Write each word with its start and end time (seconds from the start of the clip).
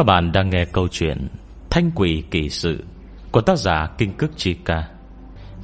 Các 0.00 0.04
bạn 0.04 0.32
đang 0.32 0.50
nghe 0.50 0.64
câu 0.64 0.88
chuyện 0.88 1.28
Thanh 1.70 1.90
quỷ 1.94 2.24
kỳ 2.30 2.48
sự 2.48 2.84
Của 3.32 3.40
tác 3.40 3.58
giả 3.58 3.86
Kinh 3.98 4.12
Cước 4.12 4.30
Chi 4.36 4.54
Ca. 4.54 4.88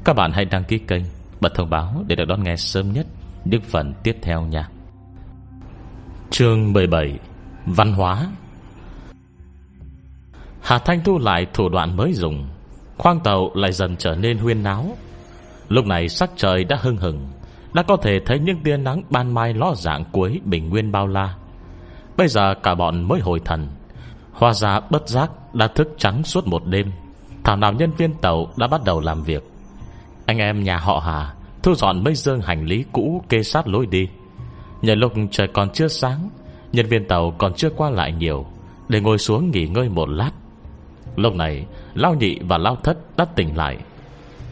Các 0.04 0.16
bạn 0.16 0.32
hãy 0.32 0.44
đăng 0.44 0.64
ký 0.64 0.78
kênh 0.78 1.02
Bật 1.40 1.54
thông 1.54 1.70
báo 1.70 2.04
để 2.06 2.16
được 2.16 2.24
đón 2.28 2.42
nghe 2.42 2.56
sớm 2.56 2.92
nhất 2.92 3.06
Những 3.44 3.60
phần 3.62 3.94
tiếp 4.02 4.16
theo 4.22 4.42
nha. 4.42 4.68
Chương 6.30 6.72
17 6.72 7.18
Văn 7.66 7.92
hóa. 7.92 8.26
Hà 10.62 10.78
Thanh 10.78 11.04
thu 11.04 11.18
lại 11.18 11.46
thủ 11.54 11.68
đoạn 11.68 11.96
mới 11.96 12.12
dùng. 12.12 12.48
Khoang 12.98 13.20
tàu 13.20 13.50
lại 13.54 13.72
dần 13.72 13.96
trở 13.96 14.14
nên 14.14 14.38
huyên 14.38 14.62
náo. 14.62 14.96
Lúc 15.68 15.86
này 15.86 16.08
sắc 16.08 16.30
trời 16.36 16.64
đã 16.64 16.76
hưng 16.80 16.96
hừng 16.96 17.28
Đã 17.72 17.82
có 17.82 17.96
thể 17.96 18.18
thấy 18.26 18.38
những 18.38 18.62
tia 18.64 18.76
nắng 18.76 19.02
ban 19.10 19.34
mai 19.34 19.54
ló 19.54 19.74
dạng 19.74 20.04
cuối 20.12 20.40
bình 20.44 20.68
nguyên 20.68 20.92
bao 20.92 21.06
la. 21.06 21.34
Bây 22.16 22.28
giờ 22.28 22.54
cả 22.62 22.74
bọn 22.74 23.08
mới 23.08 23.20
hồi 23.20 23.40
thần. 23.44 23.68
Hoa 24.36 24.52
ra 24.52 24.80
bất 24.90 25.08
giác 25.08 25.54
đã 25.54 25.68
thức 25.68 25.88
trắng 25.98 26.22
suốt 26.22 26.46
một 26.46 26.66
đêm. 26.66 26.92
Thảo 27.44 27.56
nào 27.56 27.72
nhân 27.72 27.90
viên 27.96 28.14
tàu 28.14 28.46
đã 28.56 28.66
bắt 28.66 28.84
đầu 28.84 29.00
làm 29.00 29.22
việc. 29.22 29.42
Anh 30.26 30.38
em 30.38 30.64
nhà 30.64 30.78
họ 30.78 31.02
Hà 31.04 31.34
Thu 31.62 31.74
dọn 31.74 32.04
mấy 32.04 32.14
dương 32.14 32.40
hành 32.40 32.64
lý 32.64 32.84
cũ 32.92 33.22
kê 33.28 33.42
sát 33.42 33.68
lối 33.68 33.86
đi. 33.86 34.08
Nhờ 34.82 34.94
lúc 34.94 35.12
trời 35.30 35.48
còn 35.48 35.70
chưa 35.70 35.88
sáng, 35.88 36.28
Nhân 36.72 36.86
viên 36.86 37.08
tàu 37.08 37.34
còn 37.38 37.54
chưa 37.54 37.70
qua 37.76 37.90
lại 37.90 38.12
nhiều, 38.12 38.46
Để 38.88 39.00
ngồi 39.00 39.18
xuống 39.18 39.50
nghỉ 39.50 39.66
ngơi 39.66 39.88
một 39.88 40.08
lát. 40.08 40.30
Lúc 41.16 41.34
này, 41.34 41.66
Lao 41.94 42.14
nhị 42.14 42.38
và 42.38 42.58
Lao 42.58 42.76
thất 42.76 43.16
đã 43.16 43.24
tỉnh 43.24 43.56
lại. 43.56 43.78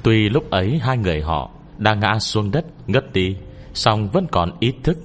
Tuy 0.03 0.29
lúc 0.29 0.51
ấy 0.51 0.79
hai 0.83 0.99
người 0.99 1.21
họ 1.23 1.51
Đã 1.79 1.95
ngã 1.95 2.19
xuống 2.19 2.51
đất 2.51 2.65
ngất 2.87 3.13
đi 3.13 3.37
Xong 3.75 4.09
vẫn 4.09 4.27
còn 4.31 4.51
ý 4.61 4.73
thức. 4.83 4.99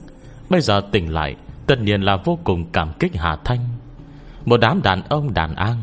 Bây 0.49 0.61
giờ 0.61 0.81
tỉnh 0.91 1.13
lại, 1.13 1.35
Tất 1.67 1.79
nhiên 1.81 2.01
là 2.01 2.17
vô 2.25 2.39
cùng 2.43 2.65
cảm 2.71 2.93
kích 2.99 3.11
Hà 3.15 3.37
Thanh. 3.45 3.59
Một 4.45 4.57
đám 4.59 4.81
đàn 4.81 5.01
ông 5.09 5.33
đàn 5.33 5.55
an. 5.55 5.77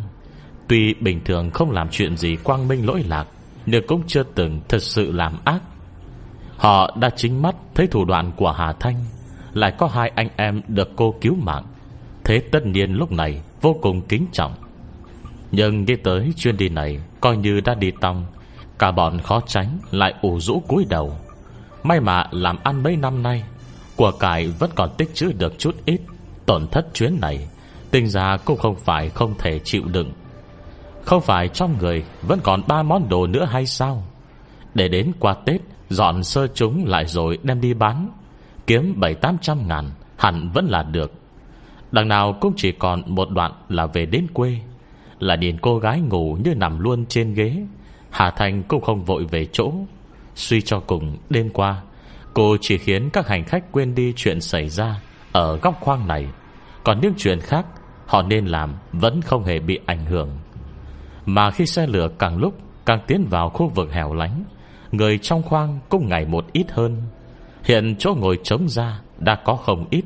Tuy 0.69 0.95
bình 0.95 1.21
thường 1.25 1.51
không 1.51 1.71
làm 1.71 1.89
chuyện 1.91 2.17
gì 2.17 2.37
quang 2.37 2.69
minh 2.69 2.87
lỗi 2.87 3.05
lạc, 3.09 3.27
Nhưng 3.67 3.87
cũng 3.87 4.03
chưa 4.07 4.23
từng 4.23 4.61
thật 4.69 4.83
sự 4.83 5.13
làm 5.13 5.39
ác. 5.45 5.63
Họ 6.57 6.97
đã 7.01 7.11
chính 7.11 7.43
mắt 7.43 7.57
thấy 7.75 7.87
thủ 7.87 8.05
đoạn 8.05 8.33
của 8.37 8.53
Hà 8.53 8.73
Thanh, 8.73 8.95
Lại 9.53 9.73
có 9.79 9.87
hai 9.87 10.13
anh 10.15 10.29
em 10.37 10.63
được 10.69 10.91
cô 10.97 11.15
cứu 11.21 11.35
mạng. 11.35 11.65
Thế 12.25 12.41
tất 12.53 12.67
nhiên 12.67 12.93
lúc 12.93 13.13
này 13.13 13.41
vô 13.61 13.77
cùng 13.83 14.01
kính 14.01 14.27
trọng. 14.33 14.55
Nhưng 15.53 15.85
nghĩ 15.85 15.97
tới 15.97 16.33
chuyên 16.37 16.57
đi 16.57 16.69
này 16.69 17.01
Coi 17.21 17.37
như 17.37 17.61
đã 17.61 17.75
đi 17.75 17.91
tòng, 18.01 18.27
Cả 18.79 18.91
bọn 18.91 19.19
khó 19.21 19.41
tránh 19.47 19.79
lại 19.91 20.15
ủ 20.23 20.41
rũ 20.41 20.63
cúi 20.69 20.85
đầu. 20.89 21.19
May 21.83 22.01
mà 22.01 22.29
làm 22.31 22.57
ăn 22.63 22.83
mấy 22.83 22.97
năm 22.97 23.23
nay, 23.23 23.45
Của 23.97 24.11
cải 24.11 24.49
vẫn 24.49 24.71
còn 24.75 24.91
tích 24.99 25.15
trữ 25.15 25.33
được 25.33 25.59
chút 25.59 25.77
ít 25.85 26.01
Tổn 26.47 26.67
thất 26.69 26.87
chuyến 26.95 27.21
này. 27.21 27.49
Tinh 27.91 28.07
ra 28.09 28.37
cũng 28.45 28.59
không 28.59 28.77
phải 28.77 29.09
không 29.09 29.35
thể 29.39 29.59
chịu 29.65 29.83
đựng. 29.85 30.13
Không 31.05 31.21
phải 31.21 31.49
trong 31.49 31.79
người 31.79 32.05
Vẫn 32.23 32.41
còn 32.43 32.63
ba 32.67 32.83
món 32.83 33.09
đồ 33.09 33.27
nữa 33.27 33.45
hay 33.51 33.67
sao? 33.67 34.05
Để 34.75 34.89
đến 34.89 35.13
qua 35.19 35.35
Tết, 35.35 35.61
Dọn 35.89 36.25
sơ 36.25 36.47
chúng 36.47 36.87
lại 36.87 37.07
rồi 37.07 37.39
đem 37.43 37.61
đi 37.61 37.75
bán. 37.75 38.09
Kiếm 38.67 38.95
bảy 39.01 39.15
tám 39.15 39.37
trăm 39.41 39.69
ngàn, 39.69 39.91
Hẳn 40.17 40.51
vẫn 40.51 40.67
là 40.67 40.83
được. 40.83 41.13
Đằng 41.93 42.09
nào 42.09 42.37
cũng 42.41 42.53
chỉ 42.57 42.73
còn 42.73 43.03
một 43.07 43.31
đoạn 43.31 43.53
là 43.69 43.87
về 43.87 44.07
đến 44.07 44.27
quê. 44.35 44.59
Là 45.19 45.37
điền 45.37 45.59
cô 45.59 45.79
gái 45.79 46.01
ngủ 46.01 46.39
như 46.45 46.55
nằm 46.55 46.79
luôn 46.79 47.07
trên 47.07 47.35
ghế. 47.35 47.67
Hà 48.11 48.31
Thành 48.31 48.63
cũng 48.63 48.81
không 48.83 49.05
vội 49.05 49.25
về 49.25 49.47
chỗ. 49.53 49.73
Suy 50.35 50.61
cho 50.61 50.81
cùng, 50.81 51.17
đêm 51.31 51.51
qua, 51.51 51.83
Cô 52.35 52.57
chỉ 52.61 52.79
khiến 52.79 53.11
các 53.11 53.29
hành 53.29 53.45
khách 53.45 53.73
quên 53.73 53.95
đi 53.95 54.13
chuyện 54.17 54.41
xảy 54.41 54.69
ra 54.69 55.01
Ở 55.33 55.57
góc 55.57 55.81
khoang 55.81 56.09
này. 56.09 56.27
Còn 56.85 57.01
những 57.01 57.15
chuyện 57.19 57.41
khác 57.41 57.67
Họ 58.07 58.23
nên 58.23 58.47
làm 58.47 58.75
vẫn 58.93 59.23
không 59.23 59.45
hề 59.45 59.59
bị 59.59 59.79
ảnh 59.87 60.07
hưởng. 60.07 60.31
Mà 61.27 61.51
khi 61.51 61.67
xe 61.67 61.87
lửa 61.87 62.09
càng 62.19 62.39
lúc 62.39 62.55
Càng 62.87 63.01
tiến 63.07 63.27
vào 63.31 63.51
khu 63.51 63.69
vực 63.69 63.93
hẻo 63.93 64.15
lánh, 64.15 64.45
Người 64.93 65.19
trong 65.19 65.43
khoang 65.43 65.79
cũng 65.89 66.09
ngày 66.09 66.25
một 66.25 66.45
ít 66.53 66.71
hơn. 66.71 67.03
Hiện 67.65 67.97
chỗ 67.99 68.15
ngồi 68.15 68.39
trống 68.43 68.69
ra 68.69 69.01
Đã 69.19 69.35
có 69.35 69.57
không 69.57 69.87
ít, 69.91 70.05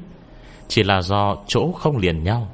Chỉ 0.68 0.82
là 0.82 1.02
do 1.02 1.36
chỗ 1.46 1.72
không 1.72 1.96
liền 1.96 2.22
nhau, 2.22 2.48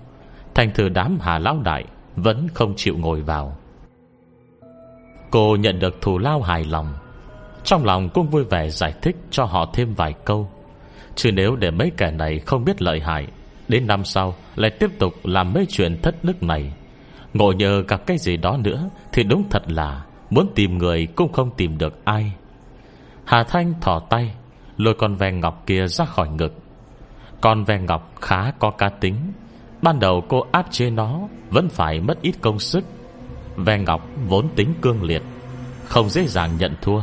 Thành 0.54 0.70
thử 0.74 0.88
đám 0.88 1.18
hà 1.20 1.38
lão 1.38 1.60
đại 1.64 1.84
Vẫn 2.16 2.48
không 2.54 2.74
chịu 2.76 2.96
ngồi 2.98 3.22
vào. 3.22 3.56
Cô 5.30 5.56
nhận 5.56 5.78
được 5.78 6.00
thù 6.00 6.18
lao 6.18 6.42
hài 6.42 6.64
lòng, 6.64 6.94
Trong 7.64 7.84
lòng 7.84 8.08
cũng 8.08 8.26
vui 8.26 8.44
vẻ 8.44 8.68
giải 8.68 8.94
thích 9.02 9.16
cho 9.30 9.44
họ 9.44 9.70
thêm 9.72 9.94
vài 9.94 10.14
câu, 10.24 10.50
Chứ 11.14 11.30
nếu 11.32 11.56
để 11.56 11.70
mấy 11.70 11.92
kẻ 11.96 12.10
này 12.10 12.38
không 12.38 12.64
biết 12.64 12.82
lợi 12.82 13.00
hại 13.00 13.26
Đến 13.68 13.86
năm 13.86 14.04
sau, 14.04 14.34
lại 14.56 14.70
tiếp 14.70 14.90
tục 14.98 15.14
làm 15.24 15.52
mấy 15.52 15.66
chuyện 15.68 16.02
thất 16.02 16.24
đức 16.24 16.42
này. 16.42 16.72
Ngộ 17.34 17.52
nhờ 17.52 17.82
gặp 17.88 18.06
cái 18.06 18.18
gì 18.18 18.36
đó 18.36 18.56
nữa 18.64 18.88
Thì 19.12 19.22
đúng 19.22 19.44
thật 19.50 19.62
là 19.66 20.04
Muốn 20.30 20.46
tìm 20.54 20.78
người 20.78 21.06
cũng 21.06 21.32
không 21.32 21.50
tìm 21.56 21.78
được 21.78 22.04
ai. 22.04 22.32
Hà 23.24 23.44
Thanh 23.44 23.74
thỏ 23.80 24.00
tay, 24.10 24.34
Lôi 24.76 24.94
con 24.98 25.14
ve 25.14 25.32
ngọc 25.32 25.62
kia 25.66 25.86
ra 25.86 26.04
khỏi 26.04 26.28
ngực. 26.28 26.54
Con 27.40 27.64
ve 27.64 27.78
ngọc 27.78 28.12
khá 28.20 28.50
có 28.58 28.70
cá 28.70 28.88
tính. 28.88 29.16
Ban 29.82 30.00
đầu 30.00 30.24
cô 30.28 30.46
áp 30.52 30.66
chế 30.70 30.90
nó, 30.90 31.20
Vẫn 31.50 31.68
phải 31.68 32.00
mất 32.00 32.22
ít 32.22 32.34
công 32.40 32.58
sức. 32.58 32.84
Ve 33.56 33.78
ngọc 33.78 34.08
vốn 34.28 34.48
tính 34.56 34.74
cương 34.80 35.02
liệt, 35.02 35.22
Không 35.84 36.08
dễ 36.08 36.26
dàng 36.26 36.50
nhận 36.58 36.74
thua. 36.82 37.00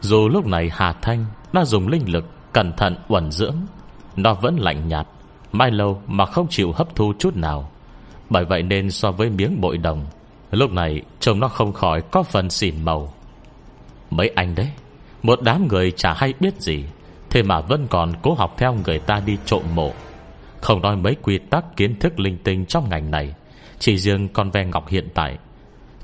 Dù 0.00 0.28
lúc 0.28 0.46
này 0.46 0.70
Hà 0.72 0.92
Thanh 0.92 1.24
Đã 1.52 1.64
dùng 1.64 1.88
linh 1.88 2.12
lực 2.12 2.24
cẩn 2.52 2.72
thận 2.76 2.96
uẩn 3.08 3.30
dưỡng, 3.30 3.56
Nó 4.16 4.34
vẫn 4.34 4.56
lạnh 4.56 4.88
nhạt. 4.88 5.06
Mai 5.52 5.70
lâu 5.70 6.02
mà 6.06 6.26
không 6.26 6.46
chịu 6.48 6.72
hấp 6.72 6.94
thu 6.94 7.12
chút 7.18 7.36
nào. 7.36 7.70
Bởi 8.30 8.44
vậy 8.44 8.62
nên 8.62 8.90
so 8.90 9.10
với 9.10 9.30
miếng 9.30 9.60
bội 9.60 9.78
đồng, 9.78 10.06
Lúc 10.50 10.72
này 10.72 11.02
trông 11.20 11.40
nó 11.40 11.48
không 11.48 11.72
khỏi 11.72 12.02
Có 12.10 12.22
phần 12.22 12.50
xỉn 12.50 12.74
màu. 12.84 13.14
Mấy 14.10 14.28
anh 14.28 14.54
đấy, 14.54 14.70
Một 15.22 15.42
đám 15.42 15.68
người 15.68 15.90
chả 15.90 16.12
hay 16.12 16.34
biết 16.40 16.60
gì, 16.60 16.84
Thế 17.30 17.42
mà 17.42 17.60
vẫn 17.60 17.86
còn 17.90 18.12
cố 18.22 18.34
học 18.34 18.54
theo 18.58 18.74
người 18.86 18.98
ta 18.98 19.20
đi 19.26 19.38
trộm 19.44 19.62
mộ. 19.74 19.92
Không 20.60 20.82
nói 20.82 20.96
mấy 20.96 21.14
quy 21.22 21.38
tắc 21.38 21.76
kiến 21.76 21.98
thức 21.98 22.20
linh 22.20 22.38
tinh 22.44 22.66
trong 22.66 22.88
ngành 22.88 23.10
này, 23.10 23.34
Chỉ 23.78 23.96
riêng 23.96 24.28
con 24.28 24.50
ve 24.50 24.64
ngọc 24.64 24.88
hiện 24.88 25.08
tại. 25.14 25.38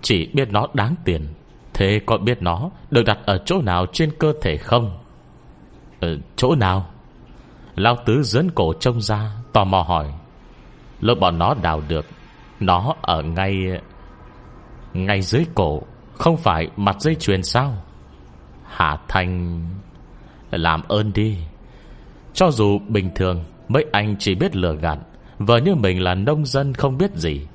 Chỉ 0.02 0.30
biết 0.32 0.48
nó 0.52 0.66
đáng 0.74 0.94
tiền, 1.04 1.26
Thế 1.74 2.00
có 2.06 2.18
biết 2.18 2.42
nó 2.42 2.70
được 2.90 3.02
đặt 3.02 3.18
ở 3.26 3.38
chỗ 3.38 3.62
nào 3.62 3.86
trên 3.92 4.10
cơ 4.18 4.32
thể 4.42 4.56
không? 4.56 4.98
Ở 6.00 6.18
chỗ 6.36 6.54
nào? 6.54 6.86
Lao 7.78 7.96
tứ 8.04 8.22
dẫn 8.22 8.50
cổ 8.50 8.72
trông 8.80 9.00
ra, 9.00 9.32
Tò 9.52 9.64
mò 9.64 9.82
hỏi. 9.82 10.06
Lỡ 11.00 11.14
bọn 11.14 11.38
nó 11.38 11.54
đào 11.62 11.82
được, 11.88 12.06
Nó 12.60 12.94
ở 13.02 13.22
ngay 13.22 13.54
Ngay 14.92 15.22
dưới 15.22 15.44
cổ, 15.54 15.82
Không 16.14 16.36
phải 16.36 16.68
mặt 16.76 17.00
dây 17.00 17.14
chuyền 17.14 17.42
sao? 17.42 17.76
Hà 18.64 18.98
Thanh, 19.08 19.62
Làm 20.50 20.82
ơn 20.88 21.12
đi. 21.12 21.36
Cho 22.34 22.50
dù 22.50 22.78
bình 22.88 23.10
thường, 23.14 23.44
Mấy 23.68 23.86
anh 23.92 24.16
chỉ 24.18 24.34
biết 24.34 24.56
lừa 24.56 24.74
gạt 24.74 24.98
Vợ 25.38 25.56
như 25.56 25.74
mình 25.74 26.02
là 26.02 26.14
nông 26.14 26.46
dân 26.46 26.74
không 26.74 26.98
biết 26.98 27.14
gì. 27.14 27.46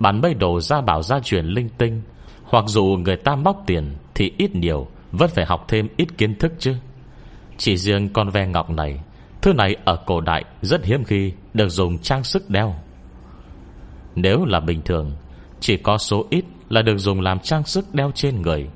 Bán 0.00 0.20
mấy 0.20 0.34
đồ 0.34 0.60
ra 0.60 0.80
bảo 0.80 1.02
gia 1.02 1.20
truyền 1.20 1.46
linh 1.46 1.68
tinh, 1.78 2.02
Hoặc 2.44 2.64
dù 2.66 2.84
người 3.04 3.16
ta 3.16 3.36
móc 3.36 3.62
tiền 3.66 3.96
Thì 4.14 4.32
ít 4.38 4.54
nhiều, 4.54 4.86
Vẫn 5.12 5.30
phải 5.34 5.44
học 5.44 5.64
thêm 5.68 5.88
ít 5.96 6.08
kiến 6.18 6.38
thức 6.38 6.52
chứ. 6.58 6.74
Chỉ 7.56 7.76
riêng 7.76 8.12
con 8.12 8.28
ve 8.30 8.46
ngọc 8.46 8.70
này 8.70 9.00
Thứ 9.42 9.52
này 9.52 9.76
ở 9.84 9.96
cổ 10.06 10.20
đại 10.20 10.44
rất 10.62 10.84
hiếm 10.84 11.04
khi 11.04 11.32
Được 11.54 11.68
dùng 11.68 11.98
trang 11.98 12.24
sức 12.24 12.50
đeo. 12.50 12.74
Nếu 14.14 14.44
là 14.44 14.60
bình 14.60 14.82
thường, 14.84 15.12
Chỉ 15.60 15.76
có 15.76 15.98
số 15.98 16.26
ít 16.30 16.44
là 16.68 16.82
được 16.82 16.98
dùng 16.98 17.20
làm 17.20 17.38
trang 17.38 17.64
sức 17.64 17.94
đeo 17.94 18.10
trên 18.14 18.42
người. 18.42 18.68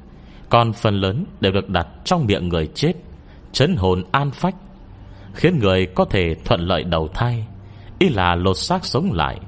Còn 0.49 0.73
phần 0.73 0.95
lớn 0.95 1.25
đều 1.41 1.53
được 1.53 1.69
đặt 1.69 1.87
trong 2.05 2.27
miệng 2.27 2.49
người 2.49 2.69
chết, 2.75 2.93
Chấn 3.53 3.77
hồn 3.77 4.05
an 4.13 4.31
phách, 4.31 4.55
Khiến 5.35 5.59
người 5.59 5.87
có 5.87 6.05
thể 6.05 6.35
thuận 6.45 6.61
lợi 6.61 6.85
đầu 6.85 7.09
thai, 7.15 7.47
Ý 7.99 8.09
là 8.09 8.35
lột 8.35 8.57
xác 8.59 8.85
sống 8.85 9.13
lại. 9.13 9.39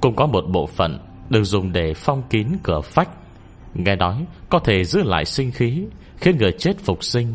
Cũng 0.00 0.16
có 0.16 0.26
một 0.26 0.44
bộ 0.48 0.66
phận 0.66 0.98
Được 1.30 1.44
dùng 1.44 1.72
để 1.72 1.94
phong 1.94 2.22
kín 2.30 2.46
cửa 2.62 2.80
phách, 2.80 3.08
Nghe 3.74 3.96
nói 3.96 4.24
có 4.48 4.58
thể 4.58 4.84
giữ 4.84 5.02
lại 5.02 5.24
sinh 5.24 5.50
khí 5.50 5.84
Khiến 6.16 6.36
người 6.36 6.52
chết 6.58 6.78
phục 6.78 7.04
sinh. 7.04 7.32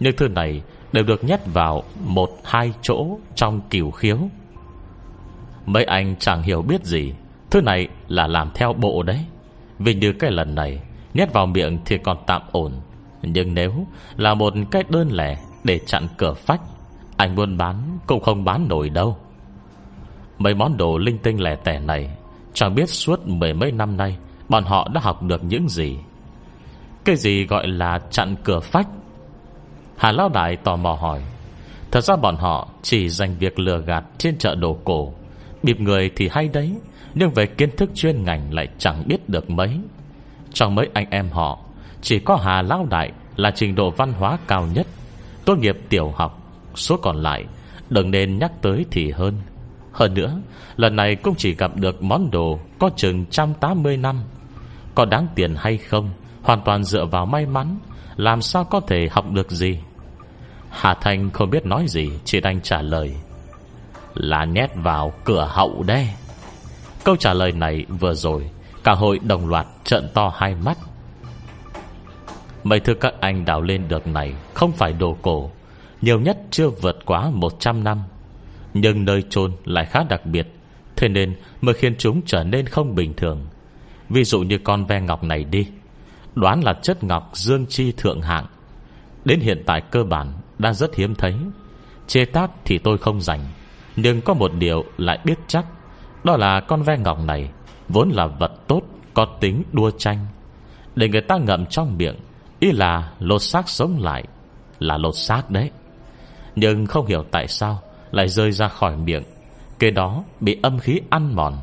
Nhưng 0.00 0.16
thứ 0.16 0.28
này 0.28 0.62
đều 0.96 1.04
được 1.04 1.24
nhét 1.24 1.40
vào 1.46 1.82
Một 2.04 2.30
hai 2.44 2.72
chỗ 2.82 3.18
trong 3.34 3.60
kiều 3.70 3.90
khiếu. 3.90 4.18
Mấy 5.66 5.84
anh 5.84 6.16
chẳng 6.18 6.42
hiểu 6.42 6.62
biết 6.62 6.84
gì, 6.84 7.12
Thứ 7.50 7.60
này 7.60 7.88
là 8.08 8.26
làm 8.26 8.50
theo 8.54 8.72
bộ 8.72 9.02
đấy. 9.02 9.24
Vì 9.78 9.94
như 9.94 10.12
cái 10.12 10.30
lần 10.30 10.54
này, 10.54 10.80
Nhét 11.14 11.32
vào 11.32 11.46
miệng 11.46 11.78
thì 11.84 11.98
còn 11.98 12.16
tạm 12.26 12.42
ổn. 12.52 12.72
Nhưng 13.22 13.54
nếu 13.54 13.86
là 14.16 14.34
một 14.34 14.54
cái 14.70 14.84
đơn 14.88 15.08
lẻ 15.12 15.36
Để 15.64 15.80
chặn 15.86 16.06
cửa 16.16 16.34
phách, 16.34 16.60
Anh 17.16 17.34
buôn 17.34 17.56
bán 17.56 17.98
cũng 18.06 18.22
không 18.22 18.44
bán 18.44 18.68
nổi 18.68 18.90
đâu. 18.90 19.16
Mấy 20.38 20.54
món 20.54 20.76
đồ 20.76 20.98
linh 20.98 21.18
tinh 21.18 21.40
lẻ 21.40 21.56
tẻ 21.56 21.80
này, 21.80 22.10
Chẳng 22.54 22.74
biết 22.74 22.88
suốt 22.88 23.26
mười 23.26 23.54
mấy 23.54 23.72
năm 23.72 23.96
nay, 23.96 24.16
Bọn 24.48 24.64
họ 24.64 24.88
đã 24.94 25.00
học 25.00 25.22
được 25.22 25.44
những 25.44 25.68
gì? 25.68 25.96
Cái 27.04 27.16
gì 27.16 27.46
gọi 27.46 27.68
là 27.68 27.98
chặn 28.10 28.34
cửa 28.44 28.60
phách? 28.60 28.88
Hà 29.96 30.12
Lão 30.12 30.28
Đại 30.28 30.56
tò 30.56 30.76
mò 30.76 30.92
hỏi. 30.92 31.20
Thật 31.90 32.00
ra 32.00 32.16
bọn 32.16 32.36
họ 32.36 32.68
chỉ 32.82 33.08
dành 33.08 33.36
việc 33.38 33.58
lừa 33.58 33.78
gạt 33.78 34.04
Trên 34.18 34.38
chợ 34.38 34.54
đồ 34.54 34.78
cổ. 34.84 35.12
Bịp 35.62 35.80
người 35.80 36.10
thì 36.16 36.28
hay 36.32 36.48
đấy, 36.48 36.76
Nhưng 37.14 37.30
về 37.30 37.46
kiến 37.46 37.76
thức 37.76 37.90
chuyên 37.94 38.24
ngành 38.24 38.54
Lại 38.54 38.68
chẳng 38.78 39.02
biết 39.06 39.28
được 39.28 39.50
mấy. 39.50 39.80
Trong 40.52 40.74
mấy 40.74 40.88
anh 40.94 41.10
em 41.10 41.28
họ, 41.30 41.58
Chỉ 42.02 42.18
có 42.18 42.36
Hà 42.36 42.62
Lão 42.62 42.86
Đại 42.90 43.12
là 43.36 43.50
trình 43.50 43.74
độ 43.74 43.90
văn 43.90 44.12
hóa 44.12 44.38
cao 44.46 44.66
nhất, 44.74 44.86
Tốt 45.44 45.58
nghiệp 45.58 45.78
tiểu 45.88 46.12
học, 46.16 46.42
Số 46.74 46.96
còn 46.96 47.16
lại 47.16 47.44
Đừng 47.90 48.10
nên 48.10 48.38
nhắc 48.38 48.52
tới 48.62 48.84
thì 48.90 49.10
hơn. 49.10 49.34
Hơn 49.92 50.14
nữa, 50.14 50.40
Lần 50.76 50.96
này 50.96 51.16
cũng 51.16 51.34
chỉ 51.38 51.54
gặp 51.54 51.76
được 51.76 52.02
món 52.02 52.30
đồ 52.30 52.58
Có 52.78 52.90
chừng 52.96 53.18
180 53.18 53.96
năm. 53.96 54.20
Có 54.94 55.04
đáng 55.04 55.26
tiền 55.34 55.54
hay 55.56 55.76
không, 55.76 56.10
Hoàn 56.42 56.60
toàn 56.64 56.84
dựa 56.84 57.04
vào 57.04 57.26
may 57.26 57.46
mắn 57.46 57.78
làm 58.16 58.42
sao 58.42 58.64
có 58.64 58.80
thể 58.80 59.08
học 59.10 59.32
được 59.32 59.50
gì? 59.50 59.78
Hà 60.70 60.94
Thanh 60.94 61.30
không 61.30 61.50
biết 61.50 61.66
nói 61.66 61.84
gì, 61.88 62.10
Chỉ 62.24 62.40
đành 62.40 62.60
trả 62.60 62.82
lời. 62.82 63.14
Là 64.14 64.44
nhét 64.44 64.70
vào 64.74 65.12
cửa 65.24 65.48
hậu 65.50 65.82
đây 65.82 66.08
Câu 67.04 67.16
trả 67.16 67.34
lời 67.34 67.52
này 67.52 67.86
vừa 67.88 68.14
rồi, 68.14 68.50
Cả 68.84 68.92
hội 68.92 69.18
đồng 69.18 69.48
loạt 69.48 69.66
trợn 69.84 70.08
to 70.14 70.32
hai 70.36 70.54
mắt. 70.54 70.78
Mấy 72.64 72.80
thứ 72.80 72.94
các 72.94 73.14
anh 73.20 73.44
đào 73.44 73.62
lên 73.62 73.88
được 73.88 74.06
này 74.06 74.34
Không 74.54 74.72
phải 74.72 74.92
đồ 74.92 75.16
cổ, 75.22 75.50
Nhiều 76.02 76.20
nhất 76.20 76.38
chưa 76.50 76.68
vượt 76.68 76.98
quá 77.06 77.30
100 77.32 77.84
năm. 77.84 78.02
Nhưng 78.74 79.04
nơi 79.04 79.22
chôn 79.30 79.52
lại 79.64 79.86
khá 79.86 80.04
đặc 80.08 80.26
biệt, 80.26 80.46
Thế 80.96 81.08
nên 81.08 81.36
mới 81.60 81.74
khiến 81.74 81.94
chúng 81.98 82.22
trở 82.26 82.44
nên 82.44 82.66
không 82.66 82.94
bình 82.94 83.14
thường. 83.16 83.46
Ví 84.08 84.24
dụ 84.24 84.40
như 84.40 84.58
con 84.58 84.86
ve 84.86 85.00
ngọc 85.00 85.24
này 85.24 85.44
đi. 85.44 85.66
Đoán 86.36 86.64
là 86.64 86.72
chất 86.82 87.04
ngọc 87.04 87.30
dương 87.32 87.66
chi 87.66 87.92
thượng 87.92 88.22
hạng. 88.22 88.46
Đến 89.24 89.40
hiện 89.40 89.62
tại 89.66 89.80
cơ 89.90 90.04
bản 90.04 90.32
Đang 90.58 90.74
rất 90.74 90.94
hiếm 90.94 91.14
thấy. 91.14 91.34
Chế 92.06 92.24
tác 92.24 92.50
thì 92.64 92.78
tôi 92.78 92.98
không 92.98 93.20
dành 93.20 93.40
Nhưng 93.96 94.20
có 94.20 94.34
một 94.34 94.52
điều 94.58 94.84
lại 94.96 95.18
biết 95.24 95.38
chắc, 95.46 95.66
Đó 96.24 96.36
là 96.36 96.60
con 96.60 96.82
ve 96.82 96.98
ngọc 96.98 97.18
này 97.24 97.50
Vốn 97.88 98.10
là 98.10 98.26
vật 98.26 98.52
tốt, 98.66 98.82
Có 99.14 99.26
tính 99.40 99.62
đua 99.72 99.90
tranh. 99.90 100.26
Để 100.96 101.08
người 101.08 101.20
ta 101.20 101.36
ngậm 101.36 101.66
trong 101.66 101.96
miệng, 101.96 102.16
Ý 102.60 102.72
là 102.72 103.12
lột 103.18 103.42
xác 103.42 103.68
sống 103.68 103.98
lại, 104.02 104.24
Là 104.78 104.98
lột 104.98 105.16
xác 105.16 105.50
đấy. 105.50 105.70
Nhưng 106.56 106.86
không 106.86 107.06
hiểu 107.06 107.24
tại 107.30 107.48
sao 107.48 107.80
Lại 108.10 108.28
rơi 108.28 108.52
ra 108.52 108.68
khỏi 108.68 108.96
miệng 108.96 109.22
Kế 109.78 109.90
đó 109.90 110.24
bị 110.40 110.58
âm 110.62 110.78
khí 110.78 111.00
ăn 111.10 111.34
mòn. 111.34 111.58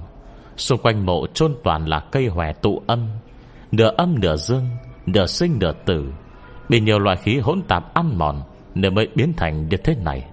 Xung 0.58 0.82
quanh 0.82 1.06
mộ 1.06 1.28
chôn 1.34 1.56
toàn 1.64 1.88
là 1.88 2.00
cây 2.00 2.28
hòe 2.28 2.54
tụ 2.54 2.82
âm 2.88 3.08
Nửa 3.74 3.92
âm 3.98 4.20
nửa 4.20 4.36
dương, 4.36 4.70
Nửa 5.06 5.26
sinh 5.26 5.58
nửa 5.60 5.74
tử. 5.86 6.14
Bị 6.70 6.80
nhiều 6.80 7.00
loại 7.00 7.18
khí 7.18 7.38
hỗn 7.38 7.62
tạp 7.62 7.94
ăn 7.94 8.18
mòn 8.18 8.42
Nên 8.76 8.96
mới 8.96 9.08
biến 9.16 9.34
thành 9.38 9.70
như 9.70 9.78
thế 9.78 9.96
này. 9.96 10.26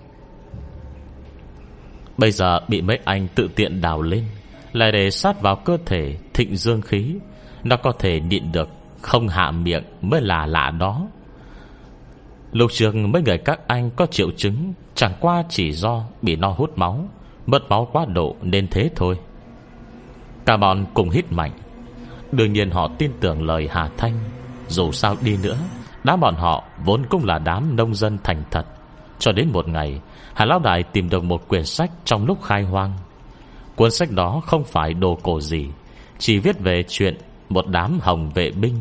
Bây 2.19 2.31
giờ 2.31 2.61
bị 2.69 2.83
mấy 2.83 2.99
anh 3.05 3.29
tự 3.35 3.49
tiện 3.57 3.81
đào 3.81 4.03
lên, 4.03 4.25
Lại 4.73 4.93
để 4.93 5.11
sát 5.11 5.41
vào 5.41 5.57
cơ 5.57 5.79
thể 5.87 6.17
Thịnh 6.35 6.57
dương 6.57 6.81
khí. 6.81 7.15
Nó 7.65 7.77
có 7.77 7.93
thể 7.99 8.21
nhịn 8.21 8.53
được, 8.53 8.69
Không 9.01 9.29
hạ 9.29 9.51
miệng 9.51 9.85
mới 10.03 10.21
là 10.21 10.47
lạ 10.47 10.71
đó. 10.71 11.07
Lục 12.53 12.71
trường 12.73 13.13
mấy 13.13 13.23
người 13.23 13.39
các 13.39 13.61
anh 13.67 13.91
có 13.91 14.07
triệu 14.07 14.31
chứng, 14.37 14.73
Chẳng 14.95 15.13
qua 15.21 15.45
chỉ 15.49 15.73
do 15.73 16.05
bị 16.23 16.37
no 16.37 16.49
hút 16.49 16.79
máu, 16.79 17.09
Mất 17.47 17.69
máu 17.69 17.89
quá 17.93 18.05
độ 18.05 18.37
nên 18.43 18.67
thế 18.71 18.91
thôi. 18.97 19.19
Cả 20.47 20.57
bọn 20.57 20.87
cùng 20.95 21.11
hít 21.11 21.33
mạnh. 21.33 21.53
Đương 22.33 22.53
nhiên 22.53 22.71
họ 22.71 22.89
tin 22.99 23.11
tưởng 23.21 23.43
lời 23.43 23.69
Hà 23.71 23.89
Thanh. 23.97 24.15
Dù 24.69 24.93
sao 24.93 25.17
đi 25.25 25.37
nữa, 25.43 25.59
Đám 26.05 26.21
bọn 26.21 26.35
họ 26.35 26.65
vốn 26.85 27.07
cũng 27.11 27.25
là 27.25 27.39
đám 27.39 27.77
nông 27.77 27.95
dân 27.95 28.19
thành 28.25 28.43
thật. 28.51 28.67
Cho 29.19 29.33
đến 29.33 29.49
một 29.53 29.69
ngày, 29.69 30.01
Hà 30.35 30.45
Lão 30.45 30.59
Đại 30.59 30.83
tìm 30.83 31.09
được 31.09 31.25
một 31.25 31.49
quyển 31.49 31.65
sách 31.65 31.91
Trong 32.05 32.27
lúc 32.27 32.43
khai 32.43 32.63
hoang. 32.63 32.93
Cuốn 33.77 33.91
sách 33.91 34.11
đó 34.11 34.41
không 34.47 34.65
phải 34.65 34.95
đồ 34.95 35.19
cổ 35.23 35.41
gì, 35.41 35.69
Chỉ 36.19 36.39
viết 36.39 36.59
về 36.61 36.83
chuyện 36.89 37.17
Một 37.49 37.67
đám 37.67 37.99
hồng 38.03 38.31
vệ 38.35 38.51
binh, 38.51 38.75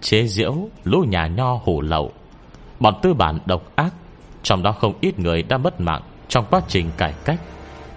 Chế 0.00 0.26
diễu 0.26 0.68
lũ 0.84 1.04
nhà 1.08 1.26
nho 1.26 1.60
hủ 1.64 1.80
lậu. 1.80 2.12
Bọn 2.80 2.94
tư 3.02 3.14
bản 3.14 3.38
độc 3.46 3.76
ác, 3.76 3.94
Trong 4.42 4.62
đó 4.62 4.72
không 4.72 4.94
ít 5.00 5.18
người 5.18 5.42
đã 5.42 5.58
mất 5.58 5.80
mạng 5.80 6.02
Trong 6.28 6.44
quá 6.50 6.60
trình 6.68 6.90
cải 6.96 7.14
cách. 7.24 7.40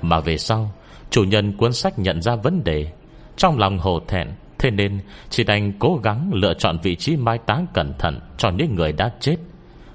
Mà 0.01 0.19
về 0.19 0.37
sau, 0.37 0.71
Chủ 1.09 1.23
nhân 1.23 1.57
cuốn 1.57 1.73
sách 1.73 1.99
nhận 1.99 2.21
ra 2.21 2.35
vấn 2.35 2.63
đề, 2.63 2.91
Trong 3.37 3.59
lòng 3.59 3.77
hồ 3.77 3.99
thẹn 4.07 4.27
Thế 4.61 4.71
nên 4.71 4.99
chỉ 5.29 5.43
đành 5.43 5.71
cố 5.79 5.99
gắng 6.03 6.31
lựa 6.33 6.53
chọn 6.53 6.77
vị 6.83 6.95
trí 6.95 7.17
mai 7.17 7.37
táng 7.37 7.65
cẩn 7.73 7.93
thận 7.99 8.19
cho 8.37 8.49
những 8.49 8.75
người 8.75 8.91
đã 8.91 9.11
chết. 9.19 9.35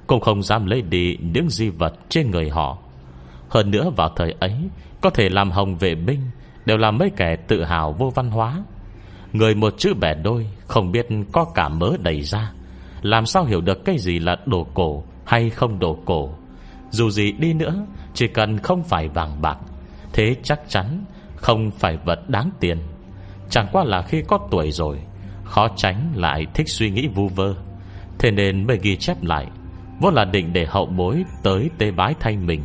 Cũng 0.06 0.20
không 0.20 0.42
dám 0.42 0.66
lấy 0.66 0.82
đi 0.82 1.16
những 1.20 1.50
di 1.50 1.68
vật 1.68 1.94
trên 2.08 2.30
người 2.30 2.50
họ. 2.50 2.78
Hơn 3.48 3.70
nữa 3.70 3.90
vào 3.96 4.12
thời 4.16 4.34
ấy, 4.40 4.54
có 5.00 5.10
thể 5.10 5.28
làm 5.28 5.50
hồng 5.50 5.76
vệ 5.76 5.94
binh 5.94 6.20
đều 6.64 6.76
là 6.76 6.90
mấy 6.90 7.10
kẻ 7.16 7.36
tự 7.36 7.64
hào 7.64 7.92
vô 7.92 8.12
văn 8.14 8.30
hóa. 8.30 8.62
Người 9.32 9.54
một 9.54 9.74
chữ 9.78 9.94
bẻ 9.94 10.14
đôi, 10.14 10.46
không 10.66 10.92
biết 10.92 11.06
có 11.32 11.44
cả 11.54 11.68
mớ 11.68 11.90
đầy 11.98 12.20
ra. 12.22 12.52
Làm 13.02 13.26
sao 13.26 13.44
hiểu 13.44 13.60
được 13.60 13.84
cái 13.84 13.98
gì 13.98 14.18
là 14.18 14.36
đồ 14.46 14.66
cổ 14.74 15.04
hay 15.24 15.50
không 15.50 15.78
đồ 15.78 15.98
cổ. 16.04 16.30
Dù 16.90 17.10
gì 17.10 17.32
đi 17.32 17.52
nữa, 17.52 17.86
chỉ 18.14 18.28
cần 18.28 18.58
không 18.58 18.84
phải 18.84 19.08
vàng 19.08 19.42
bạc, 19.42 19.58
thế 20.12 20.36
chắc 20.42 20.60
chắn 20.68 21.04
không 21.36 21.70
phải 21.70 21.98
vật 22.04 22.30
đáng 22.30 22.50
tiền. 22.60 22.78
Chẳng 23.50 23.66
qua 23.72 23.84
là 23.84 24.02
khi 24.02 24.22
có 24.28 24.38
tuổi 24.50 24.70
rồi, 24.70 24.98
Khó 25.44 25.68
tránh 25.76 26.12
lại 26.14 26.46
thích 26.54 26.68
suy 26.68 26.90
nghĩ 26.90 27.08
vu 27.08 27.28
vơ. 27.28 27.54
Thế 28.18 28.30
nên 28.30 28.66
mới 28.66 28.78
ghi 28.82 28.96
chép 28.96 29.22
lại, 29.22 29.46
Vốn 30.00 30.14
là 30.14 30.24
định 30.24 30.52
để 30.52 30.66
hậu 30.68 30.86
bối 30.86 31.24
Tới 31.42 31.70
tế 31.78 31.90
bái 31.90 32.14
thay 32.20 32.36
mình. 32.36 32.60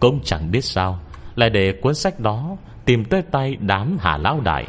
Cũng 0.00 0.20
chẳng 0.24 0.50
biết 0.50 0.64
sao, 0.64 0.98
Lại 1.34 1.50
để 1.50 1.72
cuốn 1.82 1.94
sách 1.94 2.20
đó 2.20 2.56
Tìm 2.84 3.04
tới 3.04 3.22
tay 3.22 3.56
đám 3.60 3.96
hà 4.00 4.16
lão 4.16 4.40
đại. 4.40 4.66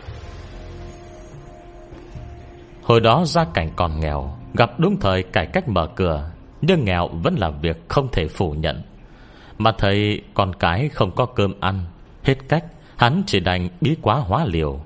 Hồi 2.84 3.00
đó 3.00 3.26
gia 3.26 3.46
cảnh 3.54 3.72
còn 3.76 4.00
nghèo, 4.00 4.38
Gặp 4.54 4.80
đúng 4.80 5.00
thời 5.00 5.24
cải 5.24 5.46
cách 5.46 5.68
mở 5.68 5.88
cửa, 5.96 6.32
Nhưng 6.62 6.84
nghèo 6.86 7.08
vẫn 7.08 7.36
là 7.36 7.50
việc 7.50 7.90
không 7.90 8.08
thể 8.12 8.28
phủ 8.28 8.52
nhận. 8.52 8.82
Mà 9.58 9.72
thầy 9.78 10.22
con 10.34 10.54
cái 10.60 10.90
không 10.90 11.12
có 11.16 11.26
cơm 11.26 11.54
ăn, 11.60 11.86
Hết 12.24 12.36
cách, 12.50 12.66
Hắn 12.98 13.24
chỉ 13.26 13.40
đành 13.40 13.70
bí 13.82 13.96
quá 14.02 14.16
hóa 14.16 14.46
liều. 14.46 14.80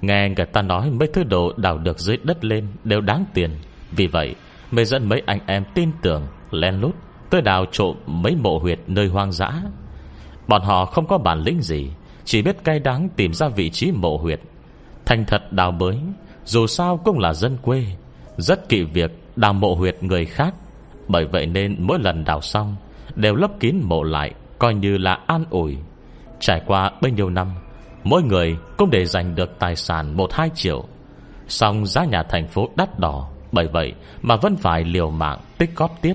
Nghe 0.00 0.28
người 0.28 0.46
ta 0.46 0.62
nói 0.62 0.90
mấy 0.90 1.08
thứ 1.12 1.24
đồ 1.24 1.52
đào 1.56 1.78
được 1.78 1.98
dưới 1.98 2.16
đất 2.22 2.44
lên 2.44 2.66
Đều 2.84 3.00
đáng 3.00 3.24
tiền. 3.34 3.50
Vì 3.92 4.06
vậy 4.06 4.34
mới 4.70 4.84
dẫn 4.84 5.08
mấy 5.08 5.22
anh 5.26 5.38
em 5.46 5.64
tin 5.74 5.90
tưởng 6.02 6.26
Len 6.50 6.80
lút 6.80 6.94
tới 7.30 7.42
đào 7.42 7.64
trộm 7.72 7.96
mấy 8.06 8.36
mộ 8.36 8.58
huyệt 8.58 8.78
nơi 8.86 9.08
hoang 9.08 9.32
dã. 9.32 9.52
Bọn 10.48 10.62
họ 10.62 10.84
không 10.84 11.06
có 11.06 11.18
bản 11.18 11.40
lĩnh 11.40 11.62
gì, 11.62 11.90
Chỉ 12.24 12.42
biết 12.42 12.64
cay 12.64 12.78
đắng 12.78 13.08
tìm 13.16 13.32
ra 13.32 13.48
vị 13.48 13.70
trí 13.70 13.92
mộ 13.92 14.16
huyệt. 14.16 14.40
Thành 15.04 15.24
thật 15.24 15.52
đào 15.52 15.72
bới, 15.72 15.98
Dù 16.44 16.66
sao 16.66 16.96
cũng 16.96 17.18
là 17.18 17.32
dân 17.32 17.56
quê, 17.62 17.84
Rất 18.36 18.68
kỵ 18.68 18.82
việc 18.82 19.10
đào 19.36 19.52
mộ 19.52 19.74
huyệt 19.74 20.02
người 20.02 20.24
khác. 20.24 20.54
Bởi 21.08 21.24
vậy 21.24 21.46
nên 21.46 21.76
mỗi 21.78 21.98
lần 22.00 22.24
đào 22.24 22.40
xong, 22.40 22.76
Đều 23.14 23.34
lấp 23.34 23.50
kín 23.60 23.80
mộ 23.82 24.02
lại, 24.02 24.34
Coi 24.58 24.74
như 24.74 24.98
là 24.98 25.18
an 25.26 25.44
ủi. 25.50 25.76
Trải 26.40 26.62
qua 26.66 26.90
bấy 27.00 27.12
nhiêu 27.12 27.30
năm 27.30 27.48
Mỗi 28.08 28.22
người 28.22 28.56
cũng 28.76 28.90
để 28.90 29.04
giành 29.04 29.34
được 29.34 29.58
tài 29.58 29.76
sản 29.76 30.16
1-2 30.16 30.48
triệu. 30.54 30.84
Xong 31.48 31.86
giá 31.86 32.04
nhà 32.04 32.22
thành 32.22 32.48
phố 32.48 32.68
đắt 32.76 32.98
đỏ, 32.98 33.28
Bởi 33.52 33.68
vậy 33.72 33.94
mà 34.22 34.36
vẫn 34.36 34.56
phải 34.56 34.84
liều 34.84 35.10
mạng 35.10 35.38
tích 35.58 35.76
góp 35.76 36.02
tiếp. 36.02 36.14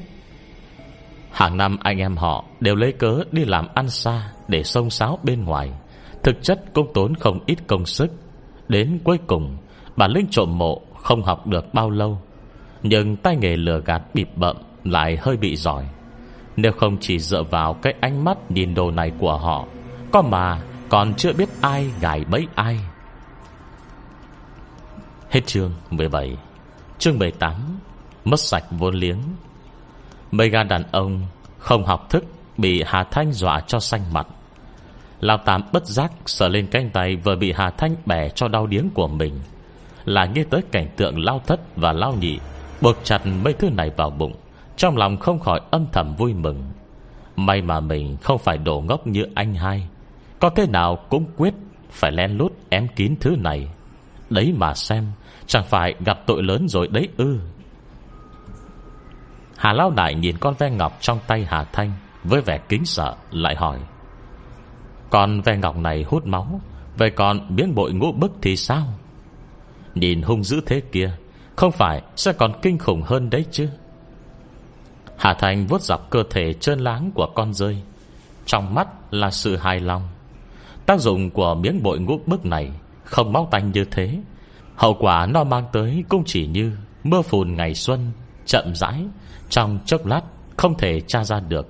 Hàng 1.32 1.58
năm 1.58 1.78
anh 1.84 1.98
em 1.98 2.18
họ 2.18 2.46
đều 2.60 2.76
lấy 2.76 2.92
cớ 2.92 3.24
đi 3.32 3.46
làm 3.46 3.68
ăn 3.74 3.90
xa 3.90 4.32
Để 4.48 4.64
sông 4.64 4.90
sáo 4.90 5.20
bên 5.24 5.44
ngoài. 5.46 5.72
Thực 6.24 6.44
chất 6.44 6.74
cũng 6.74 6.94
tốn 6.94 7.16
không 7.16 7.40
ít 7.46 7.58
công 7.68 7.86
sức. 7.86 8.12
Đến 8.68 9.00
cuối 9.04 9.18
cùng, 9.28 9.58
bà 9.96 10.08
linh 10.08 10.28
trộm 10.32 10.58
mộ 10.58 10.82
không 10.98 11.24
học 11.24 11.48
được 11.48 11.74
bao 11.74 11.90
lâu. 11.90 12.22
Nhưng 12.84 13.16
tay 13.16 13.36
nghề 13.36 13.56
lừa 13.56 13.82
gạt 13.86 14.02
bịp 14.14 14.30
bậm 14.36 14.56
Lại 14.84 15.18
hơi 15.22 15.38
bị 15.38 15.56
giỏi. 15.56 15.86
Nếu 16.58 16.72
không 16.72 16.98
chỉ 17.00 17.20
dựa 17.20 17.44
vào 17.44 17.74
cái 17.74 17.94
ánh 18.02 18.24
mắt 18.24 18.52
nhìn 18.52 18.74
đồ 18.74 18.92
này 18.92 19.12
của 19.20 19.38
họ, 19.38 19.66
Có 20.12 20.22
mà 20.22 20.62
còn 20.92 21.14
chưa 21.14 21.34
biết 21.34 21.50
ai 21.62 21.92
gài 22.02 22.26
bẫy 22.26 22.48
ai. 22.56 22.80
Hết 25.30 25.42
chương 25.46 25.72
17 25.90 26.38
Chương 27.00 27.20
18 27.20 27.54
Mất 28.26 28.40
sạch 28.40 28.64
vốn 28.72 28.96
liếng. 28.96 29.18
Mấy 30.32 30.50
gà 30.50 30.64
đàn 30.64 30.84
ông 30.92 31.22
Không 31.58 31.86
học 31.86 32.10
thức 32.10 32.24
Bị 32.58 32.84
Hà 32.86 33.04
Thanh 33.04 33.32
dọa 33.32 33.62
cho 33.68 33.80
xanh 33.80 34.02
mặt. 34.14 34.28
Lão 35.20 35.38
Tám 35.38 35.62
bất 35.72 35.86
giác 35.86 36.12
Sờ 36.26 36.48
lên 36.48 36.68
cánh 36.72 36.90
tay 36.90 37.16
vừa 37.16 37.36
bị 37.36 37.52
Hà 37.52 37.70
Thanh 37.70 37.96
bẻ 38.06 38.30
cho 38.30 38.48
đau 38.48 38.68
điếng 38.68 38.90
của 38.94 39.08
mình. 39.08 39.40
Là 40.06 40.26
nghe 40.26 40.44
tới 40.50 40.62
cảnh 40.72 40.88
tượng 40.98 41.20
lao 41.20 41.42
thất 41.48 41.60
và 41.76 41.94
lao 41.94 42.14
nhị 42.20 42.40
Buộc 42.82 42.98
chặt 43.04 43.22
mấy 43.44 43.54
thứ 43.54 43.70
này 43.70 43.92
vào 43.98 44.10
bụng, 44.10 44.34
Trong 44.78 44.98
lòng 44.98 45.18
không 45.18 45.40
khỏi 45.40 45.62
âm 45.72 45.86
thầm 45.92 46.16
vui 46.16 46.34
mừng. 46.34 46.64
May 47.36 47.62
mà 47.62 47.80
mình 47.80 48.18
không 48.22 48.40
phải 48.40 48.58
đổ 48.58 48.82
ngốc 48.82 49.08
như 49.08 49.26
anh 49.36 49.56
hai 49.56 49.88
có 50.42 50.50
thế 50.50 50.68
nào 50.68 50.98
cũng 51.10 51.26
quyết 51.38 51.54
Phải 51.90 52.12
len 52.12 52.38
lút 52.38 52.54
ém 52.70 52.88
kín 52.88 53.16
thứ 53.20 53.36
này. 53.40 53.68
Đấy 54.30 54.54
mà 54.58 54.74
xem, 54.74 55.12
Chẳng 55.48 55.64
phải 55.64 55.94
gặp 56.06 56.20
tội 56.26 56.44
lớn 56.44 56.68
rồi 56.68 56.88
đấy 56.88 57.08
ư. 57.18 57.40
Hà 59.58 59.74
Lao 59.74 59.92
Đại 59.92 60.16
nhìn 60.16 60.38
con 60.38 60.54
ve 60.60 60.70
ngọc 60.70 60.98
trong 61.02 61.20
tay 61.28 61.46
Hà 61.50 61.64
Thanh 61.64 61.92
Với 62.24 62.42
vẻ 62.42 62.60
kính 62.70 62.86
sợ, 62.86 63.16
lại 63.32 63.56
hỏi. 63.56 63.80
Con 65.10 65.42
ve 65.42 65.58
ngọc 65.58 65.78
này 65.78 66.04
hút 66.08 66.26
máu, 66.26 66.62
Vậy 66.98 67.10
còn 67.10 67.56
biến 67.56 67.76
bội 67.76 67.94
ngũ 67.94 68.12
bức 68.12 68.32
thì 68.42 68.56
sao? 68.56 68.84
Nhìn 69.96 70.22
hung 70.22 70.44
dữ 70.44 70.62
thế 70.66 70.82
kia, 70.92 71.12
Không 71.56 71.72
phải 71.72 72.02
sẽ 72.16 72.34
còn 72.34 72.52
kinh 72.62 72.78
khủng 72.78 73.02
hơn 73.02 73.30
đấy 73.30 73.46
chứ? 73.52 73.70
Hà 75.18 75.34
Thành 75.34 75.68
vuốt 75.68 75.82
dọc 75.82 76.10
cơ 76.10 76.24
thể 76.30 76.54
trơn 76.54 76.80
láng 76.80 77.12
của 77.16 77.28
con 77.36 77.54
rơi. 77.54 77.82
Trong 78.46 78.76
mắt 78.76 78.88
là 79.12 79.32
sự 79.32 79.58
hài 79.58 79.80
lòng. 79.80 80.02
Tác 80.86 81.00
dụng 81.00 81.30
của 81.30 81.56
miếng 81.56 81.84
bội 81.84 82.00
ngũ 82.00 82.20
bức 82.26 82.46
này 82.46 82.72
Không 83.04 83.34
máu 83.34 83.48
tanh 83.52 83.72
như 83.72 83.86
thế. 83.92 84.20
Hậu 84.76 84.94
quả 85.00 85.26
nó 85.26 85.44
mang 85.44 85.66
tới 85.72 86.04
cũng 86.10 86.24
chỉ 86.26 86.48
như 86.48 86.72
Mưa 87.04 87.22
phùn 87.22 87.56
ngày 87.56 87.76
xuân, 87.76 88.12
Chậm 88.46 88.76
rãi, 88.76 89.06
Trong 89.50 89.80
chốc 89.86 90.06
lát 90.06 90.22
không 90.58 90.78
thể 90.78 91.02
tra 91.02 91.24
ra 91.24 91.40
được. 91.40 91.68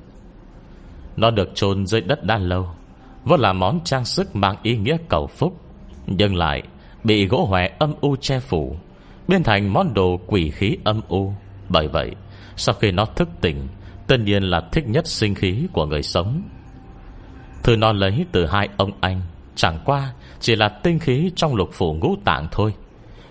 Nó 1.17 1.31
được 1.31 1.49
chôn 1.55 1.85
dưới 1.85 2.01
đất 2.01 2.23
đã 2.23 2.37
lâu, 2.37 2.67
Vốn 3.25 3.39
là 3.39 3.53
món 3.53 3.79
trang 3.83 4.05
sức 4.05 4.35
mang 4.35 4.55
ý 4.63 4.77
nghĩa 4.77 4.97
cầu 5.09 5.27
phúc, 5.27 5.61
Nhưng 6.07 6.35
lại 6.35 6.63
Bị 7.03 7.27
gỗ 7.27 7.45
hòe 7.45 7.69
âm 7.79 7.93
u 8.01 8.15
che 8.15 8.39
phủ, 8.39 8.75
Biến 9.27 9.43
thành 9.43 9.73
món 9.73 9.93
đồ 9.93 10.19
quỷ 10.27 10.49
khí 10.49 10.77
âm 10.83 11.01
u. 11.07 11.33
Bởi 11.69 11.87
vậy, 11.87 12.11
Sau 12.55 12.75
khi 12.79 12.91
nó 12.91 13.05
thức 13.05 13.29
tỉnh, 13.41 13.67
Tất 14.07 14.17
nhiên 14.19 14.43
là 14.43 14.61
thích 14.71 14.87
nhất 14.87 15.07
sinh 15.07 15.35
khí 15.35 15.67
của 15.73 15.85
người 15.85 16.03
sống. 16.03 16.41
Thứ 17.63 17.75
nó 17.75 17.91
lấy 17.91 18.25
từ 18.31 18.45
hai 18.45 18.69
ông 18.77 18.91
anh. 19.01 19.21
Chẳng 19.55 19.79
qua, 19.85 20.13
Chỉ 20.39 20.55
là 20.55 20.69
tinh 20.69 20.99
khí 20.99 21.31
trong 21.35 21.55
lục 21.55 21.69
phủ 21.73 21.93
ngũ 21.93 22.15
tạng 22.25 22.47
thôi. 22.51 22.73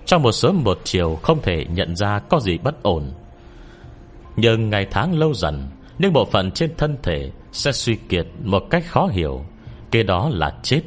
Trong 0.07 0.23
một 0.23 0.33
sớm 0.33 0.65
một 0.65 0.81
chiều, 0.85 1.19
Không 1.23 1.43
thể 1.43 1.67
nhận 1.71 1.97
ra 1.97 2.19
có 2.19 2.41
gì 2.41 2.59
bất 2.59 2.83
ổn. 2.83 3.13
Nhưng 4.37 4.71
ngày 4.71 4.87
tháng 4.91 5.19
lâu 5.19 5.35
dần 5.35 5.69
Những 5.99 6.13
bộ 6.13 6.25
phận 6.25 6.51
trên 6.51 6.71
thân 6.79 6.97
thể 7.03 7.31
Sẽ 7.53 7.73
suy 7.73 7.97
kiệt 8.09 8.27
một 8.45 8.63
cách 8.71 8.85
khó 8.87 9.07
hiểu. 9.07 9.45
Kế 9.91 10.03
đó 10.03 10.31
là 10.33 10.55
chết. 10.63 10.81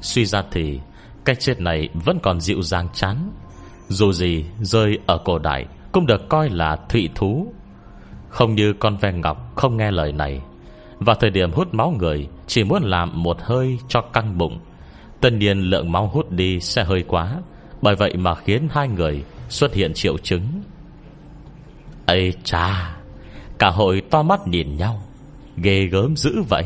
Suy 0.00 0.24
ra 0.26 0.42
thì, 0.50 0.80
cái 1.24 1.36
chết 1.36 1.60
này 1.60 1.88
vẫn 1.94 2.18
còn 2.22 2.40
dịu 2.40 2.62
dàng 2.62 2.88
chán. 2.94 3.30
Dù 3.88 4.12
gì, 4.12 4.44
rơi 4.60 4.98
ở 5.06 5.18
cổ 5.24 5.38
đại 5.38 5.66
Cũng 5.92 6.06
được 6.06 6.28
coi 6.28 6.50
là 6.50 6.76
thụy 6.88 7.08
thú. 7.14 7.52
Không 8.28 8.54
như 8.54 8.72
con 8.72 8.96
ve 8.96 9.12
ngọc 9.12 9.52
Không 9.56 9.76
nghe 9.76 9.90
lời 9.90 10.12
này. 10.12 10.40
Vào 10.98 11.16
thời 11.16 11.30
điểm 11.30 11.52
hút 11.52 11.74
máu 11.74 11.94
người, 11.98 12.28
Chỉ 12.46 12.64
muốn 12.64 12.82
làm 12.82 13.22
một 13.22 13.36
hơi 13.40 13.78
cho 13.88 14.00
căng 14.00 14.38
bụng. 14.38 14.58
Tất 15.20 15.32
nhiên 15.32 15.58
lượng 15.58 15.92
máu 15.92 16.06
hút 16.06 16.30
đi 16.30 16.60
sẽ 16.60 16.84
hơi 16.84 17.04
quá, 17.08 17.36
Bởi 17.82 17.94
vậy 17.94 18.16
mà 18.16 18.34
khiến 18.34 18.68
hai 18.70 18.88
người 18.88 19.24
Xuất 19.48 19.74
hiện 19.74 19.94
triệu 19.94 20.18
chứng. 20.18 20.42
Ây 22.06 22.32
cha, 22.44 22.96
Cả 23.58 23.70
hội 23.70 24.02
to 24.10 24.22
mắt 24.22 24.46
nhìn 24.46 24.76
nhau, 24.76 25.02
Ghê 25.56 25.86
gớm 25.86 26.16
dữ 26.16 26.42
vậy. 26.48 26.64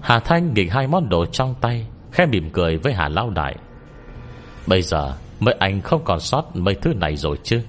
Hà 0.00 0.20
Thanh 0.20 0.54
nghịch 0.54 0.72
hai 0.72 0.86
món 0.86 1.08
đồ 1.08 1.26
trong 1.26 1.54
tay, 1.60 1.86
Khẽ 2.12 2.26
mỉm 2.26 2.50
cười 2.50 2.76
với 2.76 2.92
Hà 2.92 3.08
Lao 3.08 3.30
Đại. 3.30 3.56
Bây 4.66 4.82
giờ 4.82 5.16
Mấy 5.40 5.54
anh 5.58 5.80
không 5.80 6.04
còn 6.04 6.20
sót 6.20 6.56
mấy 6.56 6.74
thứ 6.74 6.94
này 6.94 7.16
rồi 7.16 7.38
chứ. 7.42 7.62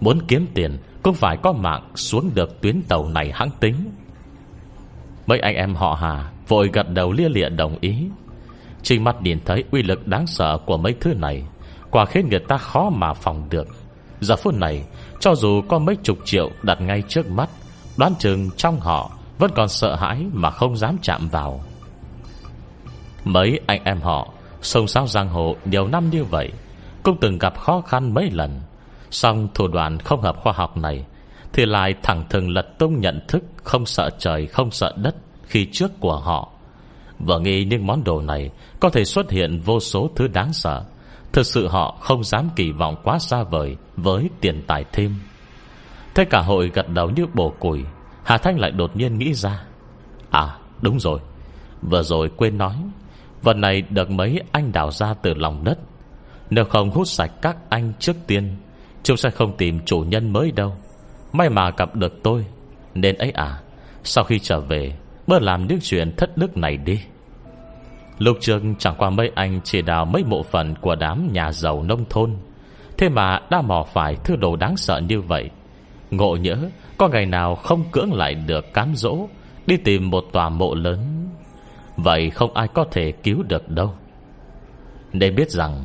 Muốn 0.00 0.18
kiếm 0.28 0.46
tiền 0.54 0.78
Cũng 1.02 1.14
phải 1.14 1.36
có 1.42 1.52
mạng 1.52 1.90
xuống 1.94 2.30
được 2.34 2.60
tuyến 2.60 2.82
tàu 2.82 3.08
này 3.08 3.32
hãng 3.34 3.50
tính. 3.60 3.74
Mấy 5.26 5.38
anh 5.38 5.54
em 5.54 5.74
họ 5.74 5.94
Hà 6.00 6.30
Vội 6.48 6.70
gật 6.72 6.90
đầu 6.90 7.12
lia 7.12 7.28
lịa 7.28 7.48
đồng 7.48 7.78
ý. 7.80 8.08
Trình 8.82 9.04
mắt 9.04 9.22
nhìn 9.22 9.38
thấy 9.44 9.64
uy 9.70 9.82
lực 9.82 10.06
đáng 10.06 10.26
sợ 10.26 10.58
Của 10.66 10.76
mấy 10.76 10.94
thứ 11.00 11.14
này, 11.14 11.42
Quả 11.90 12.04
khiến 12.04 12.28
người 12.30 12.40
ta 12.48 12.56
khó 12.56 12.90
mà 12.90 13.12
phòng 13.12 13.46
được. 13.50 13.68
Giờ 14.20 14.36
phút 14.36 14.54
này, 14.54 14.84
Cho 15.20 15.34
dù 15.34 15.62
có 15.68 15.78
mấy 15.78 15.96
chục 16.02 16.18
triệu 16.24 16.50
đặt 16.62 16.80
ngay 16.80 17.02
trước 17.08 17.30
mắt, 17.30 17.50
Đoán 17.96 18.14
chừng 18.18 18.50
trong 18.56 18.80
họ 18.80 19.10
Vẫn 19.38 19.50
còn 19.54 19.68
sợ 19.68 19.94
hãi 19.94 20.26
mà 20.32 20.50
không 20.50 20.76
dám 20.76 20.96
chạm 21.02 21.28
vào. 21.28 21.60
Mấy 23.24 23.60
anh 23.66 23.84
em 23.84 24.00
họ 24.00 24.28
Sông 24.62 24.86
sao 24.86 25.06
giang 25.06 25.28
hồ 25.28 25.56
nhiều 25.64 25.86
năm 25.86 26.10
như 26.10 26.24
vậy, 26.24 26.52
Cũng 27.02 27.16
từng 27.20 27.38
gặp 27.38 27.58
khó 27.58 27.80
khăn 27.80 28.14
mấy 28.14 28.30
lần. 28.30 28.60
Xong 29.10 29.48
thủ 29.54 29.68
đoạn 29.68 29.98
không 29.98 30.20
hợp 30.20 30.36
khoa 30.42 30.52
học 30.52 30.76
này 30.76 31.04
thì 31.54 31.66
lại 31.66 31.94
thẳng 32.02 32.24
thừng 32.30 32.50
lật 32.50 32.78
tung 32.78 33.00
nhận 33.00 33.20
thức, 33.28 33.44
Không 33.64 33.86
sợ 33.86 34.10
trời, 34.18 34.46
không 34.46 34.70
sợ 34.70 34.92
đất, 34.96 35.14
Khi 35.46 35.68
trước 35.72 36.00
của 36.00 36.16
họ. 36.16 36.52
Vừa 37.18 37.38
nghĩ 37.38 37.64
những 37.64 37.86
món 37.86 38.04
đồ 38.04 38.20
này 38.20 38.50
Có 38.80 38.90
thể 38.90 39.04
xuất 39.04 39.30
hiện 39.30 39.60
vô 39.60 39.80
số 39.80 40.10
thứ 40.16 40.28
đáng 40.28 40.52
sợ. 40.52 40.84
Thực 41.32 41.46
sự 41.46 41.68
họ 41.68 41.98
không 42.00 42.24
dám 42.24 42.48
kỳ 42.56 42.70
vọng 42.70 42.96
quá 43.04 43.18
xa 43.18 43.42
vời 43.42 43.76
Với 43.96 44.30
tiền 44.40 44.62
tài 44.66 44.84
thêm. 44.92 45.14
Thế 46.14 46.24
cả 46.24 46.40
hội 46.40 46.70
gật 46.74 46.88
đầu 46.88 47.10
như 47.10 47.26
bổ 47.34 47.54
củi 47.58 47.84
Hà 48.24 48.38
Thanh 48.38 48.58
lại 48.58 48.70
đột 48.70 48.96
nhiên 48.96 49.18
nghĩ 49.18 49.34
ra. 49.34 49.64
À 50.30 50.58
đúng 50.82 51.00
rồi. 51.00 51.20
Vừa 51.82 52.02
rồi 52.02 52.30
quên 52.36 52.58
nói, 52.58 52.74
Vật 53.42 53.56
này 53.56 53.82
được 53.82 54.10
mấy 54.10 54.40
anh 54.52 54.72
đào 54.72 54.90
ra 54.90 55.14
từ 55.14 55.34
lòng 55.34 55.64
đất. 55.64 55.78
Nếu 56.50 56.64
không 56.64 56.90
hút 56.90 57.08
sạch 57.08 57.32
các 57.42 57.56
anh 57.68 57.92
trước 57.98 58.16
tiên, 58.26 58.56
Chúng 59.02 59.16
sẽ 59.16 59.30
không 59.30 59.56
tìm 59.56 59.80
chủ 59.84 59.98
nhân 59.98 60.32
mới 60.32 60.52
đâu. 60.52 60.76
May 61.34 61.50
mà 61.50 61.70
gặp 61.76 61.96
được 61.96 62.22
tôi. 62.22 62.46
Nên 62.94 63.14
ấy 63.16 63.30
à 63.30 63.60
Sau 64.04 64.24
khi 64.24 64.38
trở 64.38 64.60
về, 64.60 64.92
Bớt 65.26 65.42
làm 65.42 65.66
những 65.66 65.78
chuyện 65.82 66.16
thất 66.16 66.36
đức 66.36 66.56
này 66.56 66.76
đi. 66.76 67.00
Lục 68.18 68.36
trường 68.40 68.74
chẳng 68.78 68.94
qua 68.98 69.10
mấy 69.10 69.30
anh 69.34 69.60
Chỉ 69.64 69.82
đào 69.82 70.04
mấy 70.04 70.24
mộ 70.24 70.42
phần 70.42 70.74
của 70.80 70.94
đám 70.94 71.32
nhà 71.32 71.52
giàu 71.52 71.82
nông 71.82 72.04
thôn. 72.10 72.36
Thế 72.98 73.08
mà 73.08 73.40
đã 73.50 73.62
mò 73.62 73.86
phải 73.92 74.16
thứ 74.24 74.36
đồ 74.36 74.56
đáng 74.56 74.76
sợ 74.76 75.00
như 75.08 75.20
vậy. 75.20 75.50
Ngộ 76.10 76.36
nhỡ, 76.36 76.56
Có 76.98 77.08
ngày 77.08 77.26
nào 77.26 77.54
không 77.54 77.84
cưỡng 77.92 78.12
lại 78.12 78.34
được 78.34 78.72
cám 78.74 78.94
dỗ, 78.94 79.28
Đi 79.66 79.76
tìm 79.76 80.10
một 80.10 80.24
tòa 80.32 80.48
mộ 80.48 80.74
lớn. 80.74 81.28
Vậy 81.96 82.30
không 82.30 82.54
ai 82.54 82.68
có 82.68 82.84
thể 82.90 83.12
cứu 83.12 83.42
được 83.48 83.68
đâu. 83.68 83.94
Nên 85.12 85.34
biết 85.34 85.50
rằng, 85.50 85.84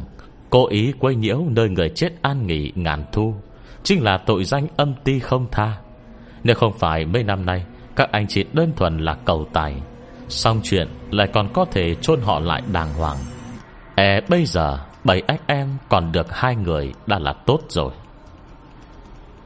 Cố 0.50 0.68
ý 0.68 0.94
quay 1.00 1.16
nhiễu 1.16 1.44
nơi 1.50 1.70
người 1.70 1.90
chết 1.90 2.10
an 2.22 2.48
nghỉ 2.48 2.72
ngàn 2.76 3.04
thu. 3.12 3.34
Chính 3.84 4.04
là 4.04 4.18
tội 4.18 4.44
danh 4.44 4.68
âm 4.78 4.94
ti 5.04 5.20
không 5.20 5.48
tha. 5.52 5.78
Nếu 6.44 6.56
không 6.56 6.74
phải 6.74 7.06
mấy 7.06 7.24
năm 7.24 7.46
nay, 7.46 7.66
Các 7.96 8.12
anh 8.12 8.28
chỉ 8.28 8.46
đơn 8.54 8.72
thuần 8.76 8.98
là 8.98 9.14
cầu 9.26 9.48
tài 9.54 9.76
Xong 10.28 10.60
chuyện 10.64 10.88
lại 11.12 11.28
còn 11.34 11.50
có 11.54 11.66
thể 11.66 11.96
chôn 11.96 12.22
họ 12.22 12.40
lại 12.40 12.62
đàng 12.72 12.94
hoàng. 12.94 13.18
E 13.96 14.22
bây 14.30 14.46
giờ 14.46 14.80
Bảy 15.04 15.22
anh 15.28 15.40
em 15.48 15.78
còn 15.90 16.12
được 16.12 16.36
hai 16.36 16.56
người 16.56 16.94
Đã 17.08 17.20
là 17.20 17.34
tốt 17.34 17.60
rồi. 17.70 17.92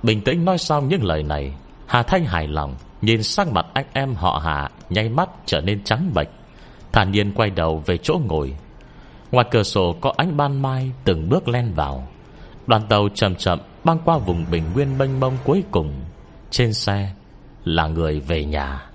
Bình 0.03 0.21
tĩnh 0.21 0.45
nói 0.45 0.57
xong 0.57 0.87
những 0.87 1.03
lời 1.03 1.23
này, 1.23 1.53
Hà 1.87 2.03
Thanh 2.03 2.25
hài 2.25 2.47
lòng, 2.47 2.75
Nhìn 3.01 3.23
sang 3.23 3.53
mặt 3.53 3.65
anh 3.73 3.85
em 3.93 4.15
họ 4.15 4.41
Hà 4.43 4.69
Nháy 4.89 5.09
mắt 5.09 5.29
trở 5.45 5.61
nên 5.61 5.83
trắng 5.83 6.11
bệch, 6.13 6.29
Thản 6.91 7.11
nhiên 7.11 7.31
quay 7.35 7.49
đầu 7.49 7.83
về 7.85 7.97
chỗ 7.97 8.19
ngồi. 8.25 8.57
Ngoài 9.31 9.45
cửa 9.51 9.63
sổ 9.63 9.95
có 10.01 10.13
ánh 10.17 10.37
ban 10.37 10.61
mai 10.61 10.91
Từng 11.03 11.29
bước 11.29 11.47
len 11.47 11.73
vào. 11.75 12.07
Đoàn 12.67 12.81
tàu 12.89 13.07
chậm 13.13 13.35
chậm 13.35 13.59
băng 13.83 13.99
qua 14.05 14.17
vùng 14.17 14.45
bình 14.51 14.63
nguyên 14.73 14.97
mênh 14.97 15.19
mông 15.19 15.37
cuối 15.43 15.63
cùng. 15.71 15.93
Trên 16.51 16.73
xe 16.73 17.13
Là 17.63 17.87
người 17.87 18.19
về 18.19 18.45
nhà. 18.45 18.89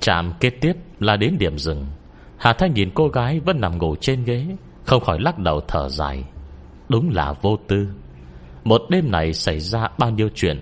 Trạm 0.00 0.32
kế 0.40 0.50
tiếp 0.50 0.72
là 0.98 1.16
đến 1.16 1.36
điểm 1.38 1.58
dừng. 1.58 1.86
Hà 2.36 2.52
Thanh 2.52 2.74
nhìn 2.74 2.90
cô 2.94 3.08
gái 3.08 3.40
vẫn 3.40 3.60
nằm 3.60 3.78
ngủ 3.78 3.96
trên 4.00 4.24
ghế, 4.24 4.46
Không 4.84 5.04
khỏi 5.04 5.20
lắc 5.20 5.38
đầu 5.38 5.60
thở 5.68 5.88
dài. 5.88 6.24
Đúng 6.88 7.10
là 7.10 7.32
vô 7.32 7.58
tư. 7.68 7.88
Một 8.64 8.82
đêm 8.88 9.10
này 9.10 9.32
xảy 9.32 9.60
ra 9.60 9.88
bao 9.98 10.10
nhiêu 10.10 10.28
chuyện, 10.34 10.60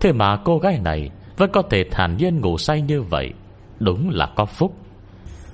Thế 0.00 0.12
mà 0.12 0.36
cô 0.44 0.58
gái 0.58 0.80
này 0.84 1.10
Vẫn 1.36 1.50
có 1.52 1.62
thể 1.62 1.84
thản 1.90 2.16
nhiên 2.16 2.40
ngủ 2.40 2.58
say 2.58 2.80
như 2.80 3.02
vậy. 3.02 3.32
Đúng 3.80 4.10
là 4.10 4.26
có 4.36 4.44
phúc. 4.44 4.76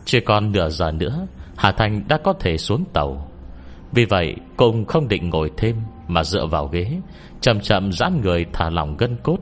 Chỉ 0.05 0.21
còn 0.21 0.53
nửa 0.53 0.69
giờ 0.69 0.93
nữa, 0.93 1.27
Hà 1.57 1.73
thanh 1.73 2.09
đã 2.09 2.19
có 2.25 2.33
thể 2.33 2.59
xuống 2.59 2.85
tàu. 2.93 3.31
Vì 3.93 4.05
vậy 4.05 4.37
cùng 4.57 4.85
không 4.85 5.09
định 5.09 5.31
ngồi 5.31 5.51
thêm. 5.57 5.77
Mà 6.09 6.25
dựa 6.25 6.47
vào 6.47 6.67
ghế, 6.67 7.01
Chậm 7.41 7.61
chậm 7.61 7.93
giãn 7.93 8.21
người 8.21 8.47
thả 8.53 8.71
lỏng 8.71 8.97
gân 8.97 9.17
cốt. 9.23 9.39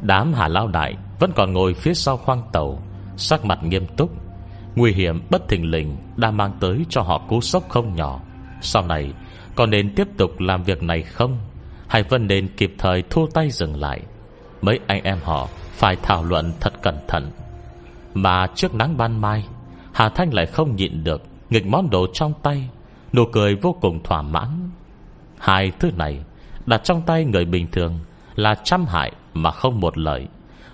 Đám 0.00 0.32
Hà 0.32 0.48
Lao 0.48 0.68
Đại 0.68 0.94
Vẫn 1.18 1.32
còn 1.36 1.52
ngồi 1.52 1.74
phía 1.74 1.94
sau 1.94 2.16
khoang 2.16 2.42
tàu, 2.52 2.82
Sắc 3.16 3.44
mặt 3.44 3.58
nghiêm 3.62 3.86
túc. 3.86 4.10
Nguy 4.76 4.92
hiểm 4.92 5.20
bất 5.30 5.48
thình 5.48 5.70
lình 5.70 5.96
Đã 6.16 6.30
mang 6.30 6.52
tới 6.60 6.84
cho 6.88 7.02
họ 7.02 7.18
cú 7.28 7.40
sốc 7.40 7.68
không 7.68 7.94
nhỏ. 7.94 8.20
Sau 8.60 8.86
này 8.86 9.12
còn 9.54 9.70
nên 9.70 9.94
tiếp 9.94 10.08
tục 10.16 10.40
làm 10.40 10.62
việc 10.62 10.82
này 10.82 11.02
không? 11.02 11.38
Hay 11.88 12.02
vẫn 12.02 12.26
nên 12.26 12.48
kịp 12.56 12.74
thời 12.78 13.02
thu 13.10 13.26
tay 13.34 13.50
dừng 13.50 13.80
lại? 13.80 14.00
Mấy 14.62 14.80
anh 14.86 15.02
em 15.02 15.18
họ 15.24 15.48
Phải 15.72 15.96
thảo 16.02 16.24
luận 16.24 16.52
thật 16.60 16.72
cẩn 16.82 16.96
thận. 17.08 17.30
Mà 18.14 18.46
trước 18.54 18.74
nắng 18.74 18.96
ban 18.96 19.20
mai, 19.20 19.44
Hà 19.92 20.08
Thanh 20.08 20.34
lại 20.34 20.46
không 20.46 20.76
nhịn 20.76 21.04
được, 21.04 21.22
Nghịch 21.50 21.66
món 21.66 21.90
đồ 21.90 22.06
trong 22.14 22.32
tay, 22.42 22.68
Nụ 23.12 23.24
cười 23.32 23.54
vô 23.54 23.76
cùng 23.80 24.02
thỏa 24.02 24.22
mãn. 24.22 24.70
Hai 25.46 25.72
thứ 25.78 25.90
này 25.96 26.20
Đặt 26.66 26.84
trong 26.84 27.02
tay 27.02 27.24
người 27.24 27.44
bình 27.44 27.66
thường 27.72 27.98
Là 28.34 28.54
trăm 28.54 28.86
hại 28.86 29.12
mà 29.34 29.50
không 29.50 29.80
một 29.80 29.98
lợi 29.98 30.26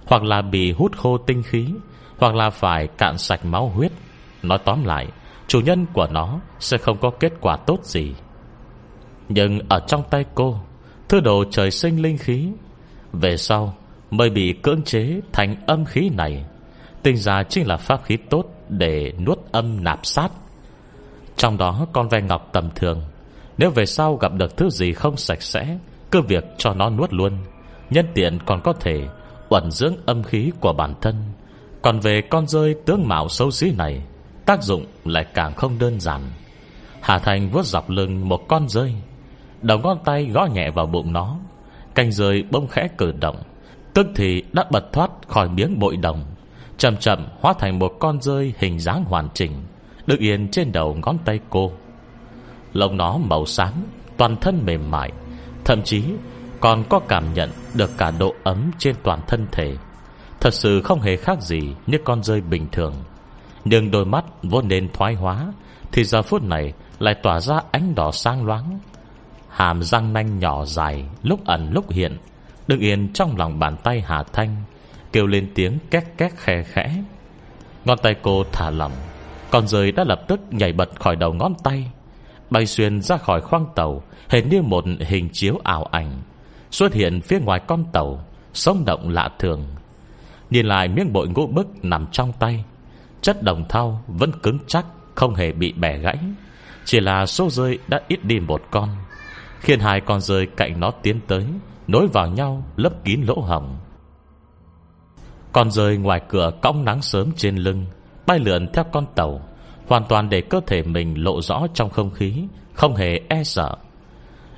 Hoặc 0.07 0.23
là 0.23 0.43
bị 0.43 0.73
hút 0.73 0.97
khô 0.97 1.19
tinh 1.19 1.43
khí, 1.43 1.67
Hoặc 2.19 2.35
là 2.35 2.51
phải 2.51 2.87
cạn 2.87 3.19
sạch 3.19 3.45
máu 3.45 3.69
huyết. 3.69 3.93
Nói 4.43 4.59
tóm 4.65 4.85
lại, 4.85 5.07
Chủ 5.49 5.61
nhân 5.61 5.87
của 5.93 6.07
nó 6.11 6.41
sẽ 6.59 6.79
không 6.79 6.99
có 7.01 7.11
kết 7.21 7.33
quả 7.41 7.57
tốt 7.57 7.85
gì. 7.85 8.15
Nhưng 9.29 9.59
ở 9.69 9.81
trong 9.87 10.03
tay 10.11 10.25
cô, 10.35 10.61
Thứ 11.09 11.21
đồ 11.21 11.45
trời 11.51 11.71
sinh 11.71 12.03
linh 12.03 12.19
khí, 12.19 12.49
Về 13.13 13.37
sau 13.37 13.75
Mới 14.11 14.31
bị 14.31 14.53
cưỡng 14.53 14.83
chế 14.83 15.21
thành 15.33 15.57
âm 15.67 15.85
khí 15.85 16.11
này 16.17 16.45
Tinh 17.03 17.17
ra 17.17 17.43
chính 17.43 17.67
là 17.67 17.77
pháp 17.77 18.05
khí 18.05 18.17
tốt 18.17 18.45
để 18.69 19.13
nuốt 19.27 19.39
âm 19.53 19.85
nạp 19.85 20.07
sát. 20.07 20.29
Trong 21.37 21.59
đó 21.59 21.87
con 21.93 22.09
ve 22.09 22.21
ngọc 22.21 22.49
tầm 22.53 22.71
thường 22.75 23.03
nếu 23.59 23.71
về 23.71 23.87
sau 23.87 24.17
gặp 24.17 24.33
được 24.35 24.57
thứ 24.57 24.71
gì 24.71 24.93
không 24.93 25.17
sạch 25.17 25.43
sẽ, 25.43 25.79
Cứ 26.11 26.21
việc 26.21 26.45
cho 26.59 26.75
nó 26.75 26.91
nuốt 26.91 27.13
luôn. 27.13 27.33
Nhân 27.91 28.07
tiện 28.15 28.39
còn 28.47 28.61
có 28.65 28.73
thể 28.73 29.09
Uẩn 29.49 29.71
dưỡng 29.71 29.97
âm 30.07 30.23
khí 30.23 30.51
của 30.61 30.73
bản 30.73 30.95
thân. 31.01 31.15
Còn 31.83 32.01
về 32.01 32.23
con 32.31 32.47
rơi 32.47 32.75
tướng 32.87 33.09
mạo 33.09 33.29
xấu 33.29 33.51
xí 33.51 33.73
này, 33.79 34.03
Tác 34.47 34.63
dụng 34.63 34.87
lại 35.05 35.27
càng 35.35 35.55
không 35.55 35.79
đơn 35.79 36.01
giản. 36.01 36.21
Hà 37.01 37.19
Thành 37.19 37.51
vuốt 37.51 37.67
dọc 37.67 37.91
lưng 37.91 38.29
một 38.29 38.49
con 38.49 38.69
rơi, 38.69 38.95
Đầu 39.63 39.79
ngón 39.79 39.99
tay 40.05 40.25
gõ 40.25 40.47
nhẹ 40.55 40.71
vào 40.71 40.87
bụng 40.87 41.13
nó. 41.13 41.37
Canh 41.95 42.13
rơi 42.13 42.45
bông 42.51 42.69
khẽ 42.69 42.89
cử 42.99 43.13
động, 43.21 43.37
Tức 43.95 44.07
thì 44.15 44.43
đã 44.53 44.65
bật 44.71 44.93
thoát 44.93 45.11
khỏi 45.29 45.49
miếng 45.49 45.79
bội 45.79 45.97
đồng, 45.97 46.25
Chậm 46.79 46.97
chậm 46.97 47.27
hóa 47.41 47.53
thành 47.59 47.79
một 47.79 47.93
con 47.99 48.23
rơi 48.23 48.55
hình 48.59 48.79
dáng 48.79 49.05
hoàn 49.05 49.29
chỉnh, 49.35 49.53
Được 50.07 50.19
yên 50.19 50.49
trên 50.49 50.73
đầu 50.73 50.97
ngón 51.05 51.19
tay 51.25 51.41
cô. 51.51 51.73
Lông 52.73 52.97
nó 52.97 53.19
màu 53.19 53.47
xám, 53.47 53.73
Toàn 54.17 54.37
thân 54.37 54.63
mềm 54.67 54.91
mại, 54.91 55.13
Thậm 55.65 55.83
chí 55.83 56.05
còn 56.61 56.85
có 56.89 56.99
cảm 56.99 57.35
nhận 57.35 57.51
Được 57.75 57.91
cả 57.99 58.11
độ 58.19 58.35
ấm 58.45 58.71
trên 58.79 58.95
toàn 59.03 59.21
thân 59.27 59.47
thể. 59.53 59.77
Thật 60.41 60.55
sự 60.55 60.83
không 60.83 61.01
hề 61.01 61.17
khác 61.17 61.43
gì 61.43 61.75
Như 61.87 61.99
con 62.05 62.23
rơi 62.23 62.41
bình 62.41 62.67
thường. 62.73 62.95
Nhưng 63.65 63.91
đôi 63.91 64.05
mắt 64.05 64.25
vốn 64.43 64.69
nên 64.69 64.89
thoái 64.93 65.15
hóa, 65.15 65.53
Thì 65.93 66.05
giờ 66.05 66.23
phút 66.23 66.43
này 66.43 66.73
lại 66.99 67.15
tỏa 67.23 67.41
ra 67.41 67.61
ánh 67.73 67.95
đỏ 67.95 68.11
sang 68.11 68.47
loáng. 68.47 68.79
Hàm 69.49 69.83
răng 69.83 70.13
nanh 70.13 70.39
nhỏ 70.39 70.65
dài, 70.65 71.05
Lúc 71.23 71.45
ẩn 71.45 71.71
lúc 71.73 71.91
hiện, 71.91 72.19
Đứng 72.69 72.81
yên 72.81 73.13
trong 73.13 73.37
lòng 73.37 73.59
bàn 73.59 73.77
tay 73.85 74.03
Hà 74.07 74.23
Thanh, 74.33 74.57
Kêu 75.13 75.27
lên 75.27 75.53
tiếng 75.55 75.79
két 75.91 76.05
két 76.19 76.33
khe 76.37 76.63
khẽ. 76.63 77.03
Ngón 77.85 77.99
tay 78.03 78.15
cô 78.23 78.45
thả 78.53 78.71
lỏng, 78.71 78.93
Con 79.51 79.69
rơi 79.69 79.93
đã 79.93 80.05
lập 80.05 80.21
tức 80.29 80.41
nhảy 80.51 80.73
bật 80.73 81.01
khỏi 81.01 81.17
đầu 81.17 81.33
ngón 81.33 81.53
tay. 81.65 81.91
Bay 82.53 82.67
xuyên 82.67 83.03
ra 83.03 83.17
khỏi 83.17 83.41
khoang 83.41 83.67
tàu, 83.75 84.03
Hình 84.29 84.49
như 84.49 84.63
một 84.63 84.85
hình 85.01 85.29
chiếu 85.33 85.61
ảo 85.65 85.85
ảnh, 85.85 86.23
Xuất 86.71 86.93
hiện 86.93 87.21
phía 87.21 87.41
ngoài 87.41 87.61
con 87.67 87.85
tàu 87.93 88.25
Sống 88.53 88.85
động 88.85 89.09
lạ 89.09 89.29
thường. 89.39 89.65
Nhìn 90.51 90.67
lại 90.67 90.89
miếng 90.89 91.13
bội 91.13 91.29
ngũ 91.29 91.47
bức 91.47 91.85
nằm 91.85 92.07
trong 92.13 92.33
tay, 92.33 92.65
Chất 93.23 93.43
đồng 93.43 93.65
thau 93.69 94.03
vẫn 94.07 94.33
cứng 94.43 94.59
chắc, 94.67 94.87
Không 95.15 95.35
hề 95.35 95.53
bị 95.53 95.73
bẻ 95.73 95.99
gãy. 95.99 96.19
Chỉ 96.85 97.01
là 97.01 97.27
số 97.27 97.51
rơi 97.51 97.79
đã 97.89 98.01
ít 98.09 98.25
đi 98.25 98.41
một 98.41 98.63
con, 98.71 98.89
Khiến 99.61 99.81
hai 99.81 100.01
con 100.01 100.21
rơi 100.21 100.47
cạnh 100.57 100.81
nó 100.81 100.91
tiến 100.91 101.21
tới, 101.27 101.47
Nối 101.87 102.07
vào 102.07 102.29
nhau 102.29 102.65
lấp 102.77 102.93
kín 103.05 103.23
lỗ 103.27 103.41
hỏng 103.41 103.79
Con 105.53 105.71
rơi 105.71 105.97
ngoài 105.97 106.21
cửa 106.29 106.51
cõng 106.63 106.85
nắng 106.85 107.03
sớm 107.03 107.33
trên 107.37 107.57
lưng, 107.57 107.87
Bay 108.27 108.39
lượn 108.39 108.67
theo 108.73 108.85
con 108.93 109.07
tàu. 109.15 109.41
Hoàn 109.93 110.05
toàn 110.05 110.29
để 110.29 110.41
cơ 110.41 110.61
thể 110.67 110.83
mình 110.83 111.25
lộ 111.25 111.41
rõ 111.41 111.67
trong 111.75 111.91
không 111.91 112.11
khí, 112.11 112.45
Không 112.73 112.97
hề 112.97 113.21
e 113.29 113.45
sợ. 113.45 113.77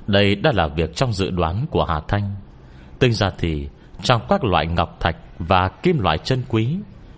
Đây 0.07 0.35
đã 0.35 0.51
là 0.55 0.67
việc 0.67 0.95
trong 0.95 1.13
dự 1.13 1.29
đoán 1.29 1.65
của 1.71 1.85
Hà 1.85 2.01
Thanh. 2.07 2.35
Tinh 2.99 3.13
ra 3.13 3.31
thì, 3.37 3.67
Trong 4.03 4.21
các 4.29 4.43
loại 4.43 4.67
ngọc 4.67 4.99
thạch 4.99 5.15
Và 5.39 5.69
kim 5.83 5.99
loại 5.99 6.17
chân 6.17 6.43
quý, 6.49 6.77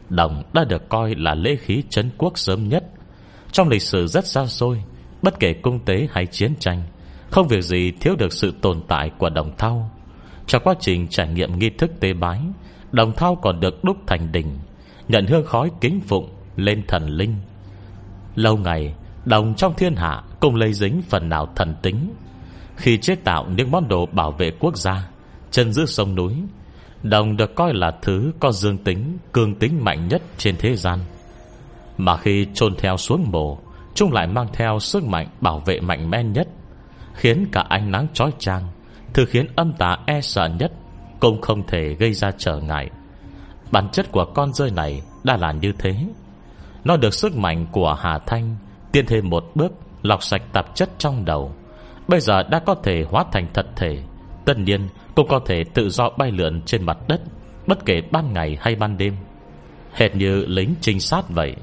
Đồng 0.09 0.43
đã 0.53 0.63
được 0.63 0.89
coi 0.89 1.15
là 1.15 1.35
lễ 1.35 1.55
khí 1.55 1.83
chấn 1.89 2.09
quốc 2.17 2.37
sớm 2.37 2.69
nhất. 2.69 2.83
Trong 3.51 3.69
lịch 3.69 3.81
sử 3.81 4.07
rất 4.07 4.25
xa 4.25 4.45
xôi, 4.45 4.83
Bất 5.21 5.39
kể 5.39 5.53
cung 5.53 5.79
tế 5.85 6.07
hay 6.11 6.25
chiến 6.25 6.53
tranh, 6.59 6.83
Không 7.31 7.47
việc 7.47 7.61
gì 7.61 7.91
thiếu 7.91 8.15
được 8.15 8.33
sự 8.33 8.53
tồn 8.61 8.81
tại 8.87 9.11
của 9.17 9.29
đồng 9.29 9.57
thau. 9.57 9.91
Trong 10.47 10.63
quá 10.63 10.73
trình 10.79 11.07
trải 11.07 11.27
nghiệm 11.27 11.59
nghi 11.59 11.69
thức 11.69 11.91
tế 11.99 12.13
bái, 12.13 12.39
Đồng 12.91 13.13
thau 13.13 13.35
còn 13.35 13.59
được 13.59 13.83
đúc 13.83 13.97
thành 14.07 14.31
đỉnh, 14.31 14.59
Nhận 15.07 15.27
hương 15.27 15.45
khói 15.45 15.71
kính 15.81 15.99
phụng 16.07 16.29
Lên 16.55 16.83
thần 16.87 17.09
linh. 17.09 17.35
Lâu 18.37 18.57
ngày, 18.57 18.93
Đồng 19.25 19.53
trong 19.55 19.73
thiên 19.73 19.95
hạ 19.95 20.21
Cùng 20.39 20.55
lấy 20.55 20.73
dính 20.73 21.01
phần 21.09 21.29
nào 21.29 21.47
thần 21.55 21.75
tính. 21.81 22.13
Khi 22.75 22.97
chế 22.97 23.15
tạo 23.15 23.45
những 23.55 23.71
món 23.71 23.87
đồ 23.87 24.05
bảo 24.05 24.31
vệ 24.31 24.51
quốc 24.59 24.77
gia, 24.77 25.09
Chân 25.51 25.73
giữ 25.73 25.85
sông 25.85 26.15
núi, 26.15 26.33
Đồng 27.03 27.37
được 27.37 27.55
coi 27.55 27.73
là 27.73 27.91
thứ 28.01 28.31
có 28.39 28.51
dương 28.51 28.77
tính, 28.77 29.17
Cường 29.31 29.55
tính 29.55 29.83
mạnh 29.83 30.07
nhất 30.07 30.21
trên 30.37 30.55
thế 30.59 30.75
gian. 30.75 30.99
Mà 31.97 32.17
khi 32.17 32.47
chôn 32.53 32.75
theo 32.75 32.97
xuống 32.97 33.25
mồ, 33.31 33.59
Chúng 33.93 34.13
lại 34.13 34.27
mang 34.27 34.47
theo 34.53 34.79
sức 34.79 35.03
mạnh 35.03 35.27
bảo 35.41 35.59
vệ 35.59 35.79
mạnh 35.79 36.09
mẽ 36.09 36.23
nhất, 36.23 36.47
Khiến 37.13 37.47
cả 37.51 37.65
ánh 37.69 37.91
nắng 37.91 38.07
chói 38.13 38.31
chang, 38.39 38.63
Thứ 39.13 39.25
khiến 39.25 39.47
âm 39.55 39.73
tà 39.73 39.97
e 40.05 40.21
sợ 40.21 40.49
nhất 40.59 40.71
Cũng 41.19 41.41
không 41.41 41.67
thể 41.67 41.93
gây 41.93 42.13
ra 42.13 42.31
trở 42.37 42.57
ngại. 42.57 42.89
Bản 43.71 43.89
chất 43.91 44.11
của 44.11 44.25
con 44.25 44.53
rơi 44.53 44.71
này 44.71 45.01
Đã 45.23 45.37
là 45.37 45.51
như 45.51 45.71
thế. 45.79 45.95
Nó 46.87 46.97
được 46.97 47.13
sức 47.13 47.35
mạnh 47.35 47.65
của 47.71 47.93
Hà 47.93 48.19
Thanh 48.19 48.55
Tiến 48.91 49.05
thêm 49.05 49.29
một 49.29 49.43
bước 49.55 49.71
Lọc 50.01 50.23
sạch 50.23 50.41
tạp 50.53 50.75
chất 50.75 50.89
trong 50.97 51.25
đầu. 51.25 51.55
Bây 52.07 52.19
giờ 52.19 52.43
đã 52.43 52.59
có 52.65 52.75
thể 52.83 53.05
hóa 53.09 53.25
thành 53.31 53.47
thật 53.53 53.65
thể. 53.75 54.03
Tất 54.45 54.57
nhiên 54.57 54.89
cũng 55.15 55.27
có 55.27 55.39
thể 55.45 55.63
tự 55.73 55.89
do 55.89 56.09
bay 56.17 56.31
lượn 56.31 56.61
trên 56.61 56.85
mặt 56.85 56.97
đất 57.07 57.21
Bất 57.67 57.85
kể 57.85 58.01
ban 58.11 58.33
ngày 58.33 58.57
hay 58.61 58.75
ban 58.75 58.97
đêm. 58.97 59.15
Hệt 59.93 60.15
như 60.15 60.45
lính 60.45 60.73
trinh 60.81 60.99
sát 60.99 61.29
vậy 61.29 61.55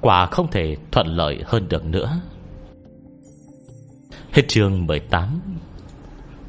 Quả 0.00 0.26
không 0.26 0.50
thể 0.50 0.76
thuận 0.92 1.06
lợi 1.06 1.42
hơn 1.46 1.68
được 1.68 1.84
nữa. 1.84 2.20
Hết 4.32 4.42
chương 4.48 4.86
18 4.86 5.20
à, 5.22 5.28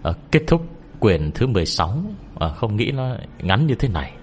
ờ, 0.03 0.13
Kết 0.31 0.41
thúc 0.47 0.65
quyển 0.99 1.31
thứ 1.31 1.47
16 1.47 1.89
à, 1.89 1.95
ờ, 2.35 2.53
Không 2.53 2.75
nghĩ 2.75 2.91
nó 2.91 3.15
ngắn 3.39 3.67
như 3.67 3.75
thế 3.75 3.87
này. 3.87 4.13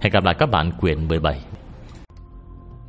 Hẹn 0.00 0.12
gặp 0.12 0.24
lại 0.24 0.34
các 0.38 0.50
bạn 0.50 0.72
quyển 0.80 1.08
17 1.08 1.40